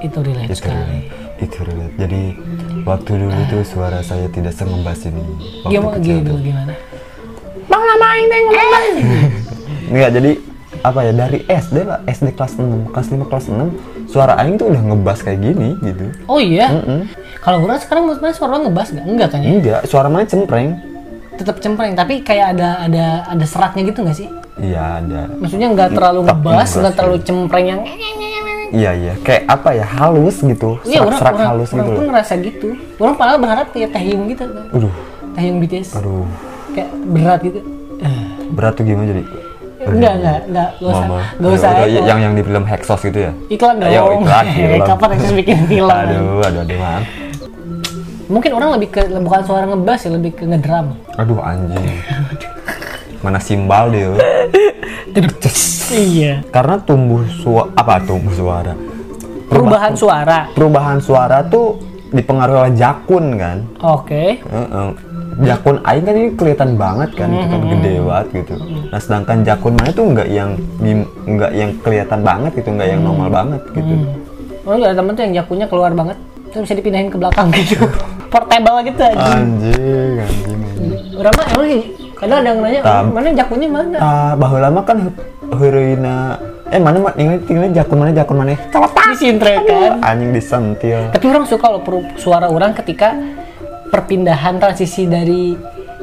Itu 0.02 0.20
relate 0.26 0.50
Itu 0.50 0.56
sekali. 0.58 0.76
relate. 0.76 1.27
Itu 1.38 1.58
relate. 1.62 1.96
Jadi 2.02 2.22
waktu 2.82 3.12
dulu 3.14 3.42
tuh 3.50 3.62
suara 3.66 4.00
saya 4.02 4.26
tidak 4.34 4.54
sengebas 4.58 5.06
ini. 5.06 5.22
Waktu 5.66 5.74
Gimana 5.78 5.96
kecil 6.02 6.18
tuh. 6.26 6.38
gimana? 6.42 6.74
Bang 7.70 7.84
lama 7.84 8.06
aing 8.16 8.28
teh 8.28 8.40
ngomong 8.42 8.70
Bang. 8.72 8.88
Enggak, 9.88 10.12
jadi 10.20 10.32
apa 10.84 11.00
ya 11.04 11.12
dari 11.16 11.40
SD 11.48 11.78
lah, 11.84 12.00
SD 12.06 12.28
kelas 12.38 12.54
6, 12.60 12.94
kelas 12.94 13.08
5, 13.12 13.30
kelas 13.32 13.46
6 13.50 14.08
suara 14.08 14.40
aing 14.40 14.56
tuh 14.56 14.72
udah 14.72 14.82
ngebas 14.82 15.20
kayak 15.22 15.40
gini 15.44 15.76
gitu. 15.84 16.06
Oh 16.32 16.40
iya. 16.40 16.72
Kalau 17.44 17.64
orang 17.64 17.80
sekarang 17.80 18.08
mana 18.08 18.34
suara 18.34 18.60
ngebas 18.60 18.88
gak? 18.96 19.06
Enggak 19.06 19.30
kan 19.36 19.40
ya? 19.44 19.50
Enggak, 19.52 19.82
suara 19.86 20.08
mana 20.08 20.24
cempreng. 20.26 20.80
Tetap 21.38 21.62
cempreng, 21.62 21.94
tapi 21.94 22.26
kayak 22.26 22.58
ada 22.58 22.82
ada 22.82 23.06
ada 23.30 23.46
seratnya 23.46 23.86
gitu 23.86 24.02
nggak 24.02 24.18
sih? 24.18 24.28
Iya, 24.58 25.06
ada. 25.06 25.22
Maksudnya 25.38 25.70
nggak 25.70 25.90
terlalu 25.94 26.26
ngebas, 26.26 26.70
nggak 26.82 26.96
terlalu 26.98 27.18
iya. 27.22 27.26
cempreng 27.30 27.66
yang 27.70 27.82
Iya, 28.70 28.92
iya. 28.94 29.14
Kayak 29.20 29.44
apa 29.48 29.70
ya? 29.72 29.86
Halus 29.86 30.38
gitu. 30.38 30.76
Iya 30.84 31.00
orang 31.02 31.18
Serak-serak 31.18 31.34
orang, 31.34 31.48
halus 31.50 31.70
orang 31.70 31.78
gitu 31.78 31.88
pun 31.88 31.98
loh. 31.98 32.10
ngerasa 32.10 32.34
gitu. 32.40 32.70
Orang 32.98 33.16
padahal 33.16 33.38
berharap 33.38 33.68
kayak 33.72 33.90
Taehyung 33.92 34.24
gitu, 34.28 34.44
Aduh, 34.46 34.94
Taehyung 35.34 35.58
BTS, 35.60 35.90
aduh. 35.94 36.26
kayak 36.72 36.90
berat 37.08 37.40
gitu. 37.42 37.60
Berat 38.50 38.74
tuh 38.74 38.84
gimana 38.84 39.08
jadi? 39.08 39.24
Enggak 39.80 40.14
enggak 40.20 40.40
enggak 40.44 40.70
gak 40.74 40.90
usah 40.90 41.06
Mama. 41.08 41.20
gak 41.38 41.52
usah 41.54 41.70
yang 41.88 42.20
yang 42.20 42.34
di 42.36 42.44
film 42.44 42.64
Hexos 42.66 43.02
gitu 43.02 43.20
ya? 43.24 43.32
iklan 43.48 43.76
dong. 43.78 43.88
Ayo, 43.88 44.04
iklan, 44.20 44.46
film. 44.52 44.80
Kapan 44.90 45.08
Nexus 45.10 45.32
bikin 45.32 45.58
film? 45.64 45.88
Aduh, 45.90 46.44
aduh, 46.44 46.62
aduh, 46.62 46.78
man. 46.78 47.02
Mungkin 48.28 48.52
orang 48.52 48.70
lebih 48.76 48.90
ke 48.92 49.02
bukan 49.08 49.42
suara 49.42 49.64
ngebas 49.64 50.00
ya, 50.04 50.12
lebih 50.12 50.32
ke 50.34 50.44
ngedram. 50.44 50.92
Aduh, 51.16 51.40
anjing. 51.40 51.80
Mana 53.22 53.40
simbal 53.42 53.90
dia? 53.94 54.14
Iya. 55.88 56.44
Karena 56.52 56.76
tumbuh 56.84 57.24
suara 57.42 57.72
apa 57.80 57.98
tumbuh 58.04 58.34
suara? 58.36 58.76
Perubahan 59.48 59.96
suara. 59.96 60.52
Perubahan 60.52 61.00
suara 61.00 61.40
tuh 61.48 61.80
dipengaruhi 62.12 62.60
oleh 62.68 62.74
jakun 62.76 63.40
kan? 63.40 63.58
Oke. 63.82 64.44
Heeh. 64.44 64.88
Jakun 65.38 65.78
aing 65.86 66.04
kan 66.04 66.16
ini 66.18 66.30
kelihatan 66.34 66.76
banget 66.76 67.14
kan, 67.14 67.30
itu 67.30 67.46
kan 67.46 67.62
gede 67.70 67.94
banget 68.02 68.28
gitu. 68.42 68.54
Nah 68.90 69.00
sedangkan 69.00 69.38
jakun 69.46 69.74
mana 69.78 69.92
tuh 69.94 70.06
nggak 70.10 70.30
yang 70.34 70.50
nggak 71.30 71.52
yang 71.54 71.72
kelihatan 71.86 72.20
banget 72.26 72.52
gitu, 72.58 72.70
nggak 72.74 72.90
yang 72.90 73.02
normal 73.06 73.30
banget 73.30 73.62
gitu. 73.78 73.94
Orang 74.66 74.82
ada 74.82 74.96
temen 74.98 75.14
tuh 75.14 75.24
yang 75.30 75.34
jakunya 75.40 75.66
keluar 75.70 75.92
banget. 75.94 76.18
Terus 76.50 76.62
bisa 76.68 76.76
dipindahin 76.76 77.10
ke 77.14 77.18
belakang 77.22 77.48
gitu. 77.54 77.86
Portable 78.34 78.82
gitu 78.84 79.02
aja. 79.02 79.40
Anjing, 79.40 80.14
anjing, 80.20 80.60
anjing. 80.60 81.16
Orang 81.16 81.34
mah 81.38 81.48
emang 81.54 81.70
kadang 82.18 82.38
ada 82.40 82.48
yang 82.48 82.60
nanya, 82.60 82.82
Tam- 82.82 83.12
mana 83.12 83.30
jakunya 83.32 83.68
mana? 83.68 83.98
Ah, 83.98 84.32
baheula 84.34 84.70
mah 84.70 84.84
kan 84.84 84.98
heureuina 85.52 86.38
eh 86.68 86.78
mana 86.78 86.98
mah 87.00 87.14
ingat 87.16 87.40
ingat 87.48 87.72
jakun 87.74 87.98
mana 87.98 88.12
jakun 88.12 88.36
mana 88.36 88.52
celetak 88.68 89.06
Disintrekan. 89.08 90.04
anjing 90.04 90.32
disentil 90.32 91.00
Tapi 91.10 91.26
orang 91.26 91.46
suka 91.46 91.66
loh 91.70 91.82
suara 92.16 92.46
orang 92.46 92.76
ketika 92.76 93.16
perpindahan 93.88 94.58
transisi 94.58 95.06
dari 95.06 95.56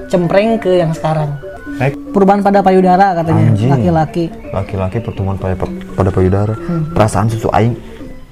cempreng 0.06 0.56
ke 0.56 0.80
yang 0.80 0.90
sekarang. 0.90 1.36
Naik 1.74 1.98
Perubahan 2.14 2.40
pada 2.40 2.60
payudara 2.60 3.12
katanya 3.12 3.50
Anjing. 3.50 3.68
laki-laki. 3.68 4.24
laki-laki 4.48 4.98
pertemuan 5.00 5.34
pada 5.34 5.58
pada 5.92 6.08
payudara 6.08 6.54
perasaan 6.88 7.26
susu 7.26 7.50
aing 7.50 7.74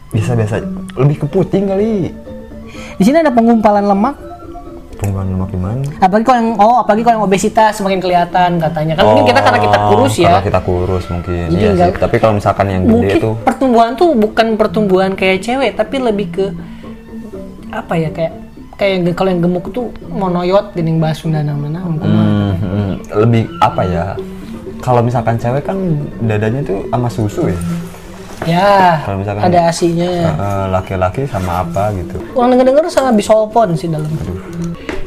bisa 0.09 0.33
biasa 0.33 0.62
lebih 0.95 1.16
ke 1.18 1.27
puting 1.27 1.66
kali 1.66 2.12
Di 2.95 3.03
sini 3.03 3.18
ada 3.18 3.29
penggumpalan 3.29 3.85
lemak. 3.85 4.16
Tungguan 5.03 5.27
lemak 5.29 5.51
gimana 5.51 5.83
Apalagi 5.99 6.25
kalau 6.25 6.38
yang 6.38 6.51
oh 6.57 6.77
apalagi 6.79 7.03
kalau 7.03 7.15
yang 7.17 7.25
obesitas 7.25 7.73
semakin 7.75 7.99
kelihatan 7.99 8.51
katanya. 8.57 8.95
Kan 8.95 9.05
mungkin 9.05 9.25
kita 9.27 9.41
karena 9.41 9.61
kita 9.61 9.79
kurus 9.85 10.15
ya. 10.15 10.23
Oh, 10.23 10.29
karena 10.31 10.45
kita 10.45 10.61
kurus 10.62 11.05
mungkin 11.09 11.45
Jadi 11.49 11.59
iya 11.59 11.69
sih. 11.69 11.75
enggak- 11.75 11.99
tapi 11.99 12.17
kalau 12.17 12.35
misalkan 12.35 12.67
yang 12.69 12.83
gede 12.83 12.95
Mungkin 12.95 13.17
tuh 13.19 13.35
pertumbuhan 13.43 13.91
tuh 13.93 14.11
bukan 14.15 14.47
pertumbuhan 14.55 15.11
kayak 15.12 15.38
cewek 15.41 15.75
tapi 15.75 15.97
lebih 15.99 16.27
ke 16.31 16.47
apa 17.69 17.95
ya 17.95 18.09
kayak 18.09 18.33
kayak 18.75 19.12
kalau 19.12 19.31
yang 19.31 19.41
gemuk 19.41 19.67
tuh 19.69 19.88
monoyot 20.05 20.71
gening 20.73 20.97
bahas 20.97 21.19
Sunda 21.19 21.41
namanya 21.41 21.81
hmm, 21.81 22.53
hmm, 22.55 22.91
lebih 23.19 23.43
apa 23.59 23.83
ya? 23.83 24.05
Kalau 24.79 24.99
misalkan 24.99 25.38
cewek 25.38 25.62
kan 25.62 25.79
dadanya 26.21 26.61
tuh 26.61 26.83
sama 26.88 27.07
susu 27.07 27.47
ya? 27.47 27.59
Ya 28.43 28.99
Kalau 29.07 29.23
misalkan- 29.23 29.47
ada 29.47 29.71
asinya. 29.71 30.35
Laki-laki 30.69 31.31
sama 31.31 31.62
apa 31.62 31.95
gitu? 31.95 32.19
Orang 32.35 32.51
denger 32.53 32.67
denger 32.69 32.85
sama 32.91 33.15
bisolpon 33.15 33.79
sih 33.79 33.87
dalam 33.87 34.11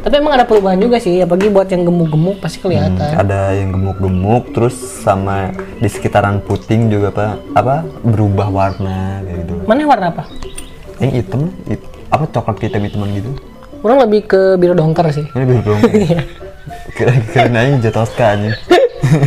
tapi 0.06 0.22
emang 0.22 0.38
ada 0.38 0.46
perubahan 0.46 0.78
juga 0.78 1.02
sih 1.02 1.18
apalagi 1.18 1.50
buat 1.50 1.66
yang 1.66 1.82
gemuk-gemuk 1.90 2.38
pasti 2.38 2.62
kelihatan. 2.62 3.18
Ada 3.18 3.58
yang 3.58 3.74
gemuk-gemuk 3.74 4.54
terus 4.54 4.78
sama 5.02 5.50
di 5.82 5.90
sekitaran 5.90 6.46
puting 6.46 6.94
juga 6.94 7.10
apa 7.10 7.26
apa? 7.58 7.76
Berubah 8.06 8.54
warna 8.54 9.26
kayak 9.26 9.38
gitu. 9.42 9.54
Mana 9.66 9.78
yang 9.82 9.90
warna 9.90 10.08
apa? 10.14 10.24
Yang 11.02 11.12
hitam 11.26 11.42
hit- 11.66 11.90
apa 12.14 12.24
coklat 12.30 12.62
hitam 12.62 12.86
hitaman 12.86 13.10
gitu. 13.18 13.32
Orang 13.82 14.06
lebih 14.06 14.30
ke 14.30 14.42
biru 14.62 14.78
dongker 14.78 15.10
sih. 15.10 15.26
Ini 15.34 15.44
biru 15.44 15.62
dong 15.66 15.82
kira 16.96 17.14
kira 17.30 17.48
nanya 17.50 17.78
jatuh 17.90 18.08
anjing 18.22 18.56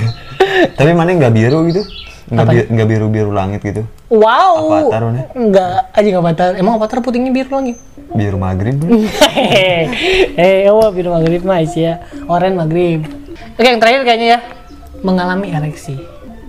tapi 0.79 0.91
mana 0.95 1.14
nggak 1.14 1.35
biru 1.35 1.69
gitu 1.71 1.83
nggak 2.29 2.47
bi- 2.47 2.69
nggak 2.69 2.88
biru 2.88 3.07
biru 3.09 3.31
langit 3.33 3.61
gitu? 3.64 3.83
Wow. 4.12 4.85
Avatar 4.85 5.01
mana? 5.05 5.21
enggak 5.33 5.73
aja 5.93 6.07
nggak 6.07 6.25
avatar. 6.25 6.51
Emang 6.57 6.73
avatar 6.77 6.99
putingnya 7.01 7.33
biru 7.33 7.51
lagi? 7.57 7.75
Biru 8.09 8.37
maghrib 8.41 8.77
eh 10.41 10.64
oh 10.69 10.88
biru 10.93 11.12
maghrib 11.12 11.43
mah 11.45 11.61
ya. 11.64 12.05
Oren 12.29 12.57
maghrib. 12.57 13.05
Oke 13.57 13.69
yang 13.69 13.81
terakhir 13.81 14.05
kayaknya 14.05 14.29
ya. 14.37 14.41
Mengalami 15.01 15.53
ereksi. 15.53 15.97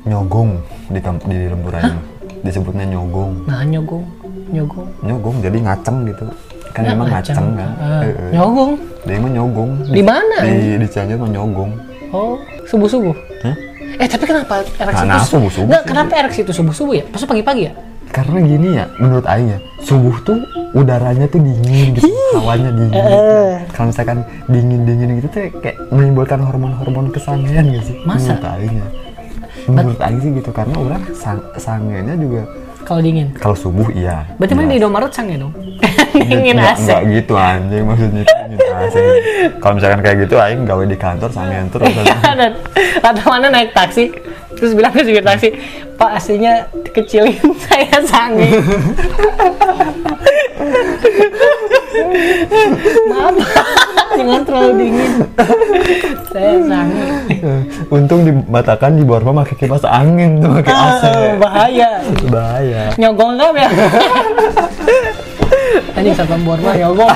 Nyogong 0.03 0.59
di 0.89 0.99
di 0.99 1.37
lembur 1.47 1.75
aing 1.75 1.99
disebutnya 2.43 2.85
nyogong. 2.87 3.47
Nah 3.47 3.63
nyogong. 3.63 4.05
Nyogong. 4.51 4.87
Nyogong 5.03 5.35
jadi 5.39 5.57
ngaceng 5.63 5.97
gitu. 6.07 6.25
Kan 6.71 6.83
emang 6.85 7.07
ngaceng. 7.11 7.35
kan? 7.55 7.71
Ah, 7.79 8.01
Eh, 8.03 8.11
eh. 8.11 8.31
nyogong? 8.35 8.71
Dia 9.07 9.15
emang 9.15 9.31
nyogong. 9.35 9.71
Di 9.87 10.03
mana? 10.03 10.37
di 10.43 10.75
di 10.75 10.87
Cianjur 10.87 11.17
mah 11.19 11.29
nyogong. 11.31 11.71
Oh 12.09 12.41
subuh 12.65 12.89
subuh 12.89 13.13
Hah? 13.45 13.53
Eh 13.97 14.07
tapi 14.07 14.23
kenapa 14.23 14.53
ereksi 14.77 15.03
nah, 15.03 15.17
itu 15.17 15.27
subuh-subuh 15.33 15.67
nggak 15.67 15.81
sih. 15.81 15.89
kenapa 15.89 16.11
ereksi 16.15 16.39
itu 16.43 16.53
subuh 16.53 16.73
subuh 16.75 16.93
ya? 16.93 17.03
Pas 17.07 17.23
pagi-pagi 17.23 17.61
ya? 17.65 17.73
Karena 18.09 18.41
gini 18.41 18.69
ya 18.73 18.85
menurut 18.97 19.25
Aing 19.25 19.49
ya 19.49 19.59
subuh 19.81 20.17
tuh 20.21 20.41
udaranya 20.73 21.25
tuh 21.25 21.39
dingin 21.39 21.93
gitu 21.93 22.09
hawanya 22.33 22.73
dingin 22.73 22.97
Eh. 22.97 23.55
kalau 23.69 23.89
misalkan 23.89 24.25
dingin 24.45 24.81
dingin 24.81 25.09
gitu 25.21 25.27
tuh 25.29 25.41
kayak 25.61 25.77
menimbulkan 25.89 26.41
hormon 26.41 26.73
hormon 26.73 27.09
kesangean 27.09 27.69
gitu 27.69 27.93
sih? 27.93 27.97
Masa? 28.05 28.33
menurut 28.33 28.45
Aing 28.49 28.75
ya. 28.75 28.87
Menurut 29.69 29.99
Aing 30.01 30.19
sih 30.19 30.31
gitu 30.33 30.49
karena 30.49 30.75
orang 30.75 31.01
sang 31.13 31.41
sangennya 31.55 32.17
juga 32.17 32.41
kalau 32.89 32.99
dingin? 32.99 33.29
Kalau 33.31 33.53
subuh 33.53 33.85
iya. 33.93 34.25
Berarti 34.35 34.53
mana 34.53 34.65
Iya. 34.65 34.71
di 34.71 34.77
Indomaret 34.79 35.11
sang 35.11 35.29
ya 35.29 35.37
dong 35.37 35.53
dingin 36.11 36.57
Nggak- 36.57 36.73
AC. 36.73 36.81
nggak 36.83 37.01
gitu 37.13 37.33
anjing 37.35 37.83
maksudnya 37.85 38.21
dingin 38.25 38.73
AC. 38.75 38.95
Kalau 39.55 39.73
misalkan 39.77 39.99
kayak 40.01 40.17
gitu 40.19 40.35
Aing 40.35 40.65
gawe 40.65 40.83
di 40.83 40.97
kantor 40.97 41.29
sangean 41.29 41.69
terus. 41.71 41.93
Atau 42.99 43.25
mana 43.27 43.47
naik 43.47 43.71
taksi. 43.71 44.09
Terus 44.49 44.73
bilang 44.73 44.89
ke 44.89 45.01
supir 45.01 45.21
taksi 45.21 45.49
pak 45.95 46.15
aslinya 46.15 46.53
dikecilin 46.81 47.35
saya 47.61 47.99
sange 48.01 48.49
maaf. 53.09 53.35
Jangan 54.09 54.41
terlalu 54.43 54.71
dingin. 54.77 55.11
Saya 56.29 56.53
sange 56.65 57.05
untung 57.89 58.21
dibatakan 58.27 58.99
di 58.99 59.03
rumah 59.07 59.43
pakai 59.47 59.55
kipas 59.65 59.85
angin 59.87 60.43
tuh 60.43 60.49
pakai 60.59 60.73
AC. 60.73 61.03
Ah, 61.03 61.33
bahaya. 61.39 61.89
Bahaya. 62.27 62.83
Nyogong 62.99 63.39
nggak 63.39 63.51
ya 63.55 63.69
anjing 65.95 66.15
satpam 66.15 66.41
borma 66.47 66.71
nyogong 66.75 67.11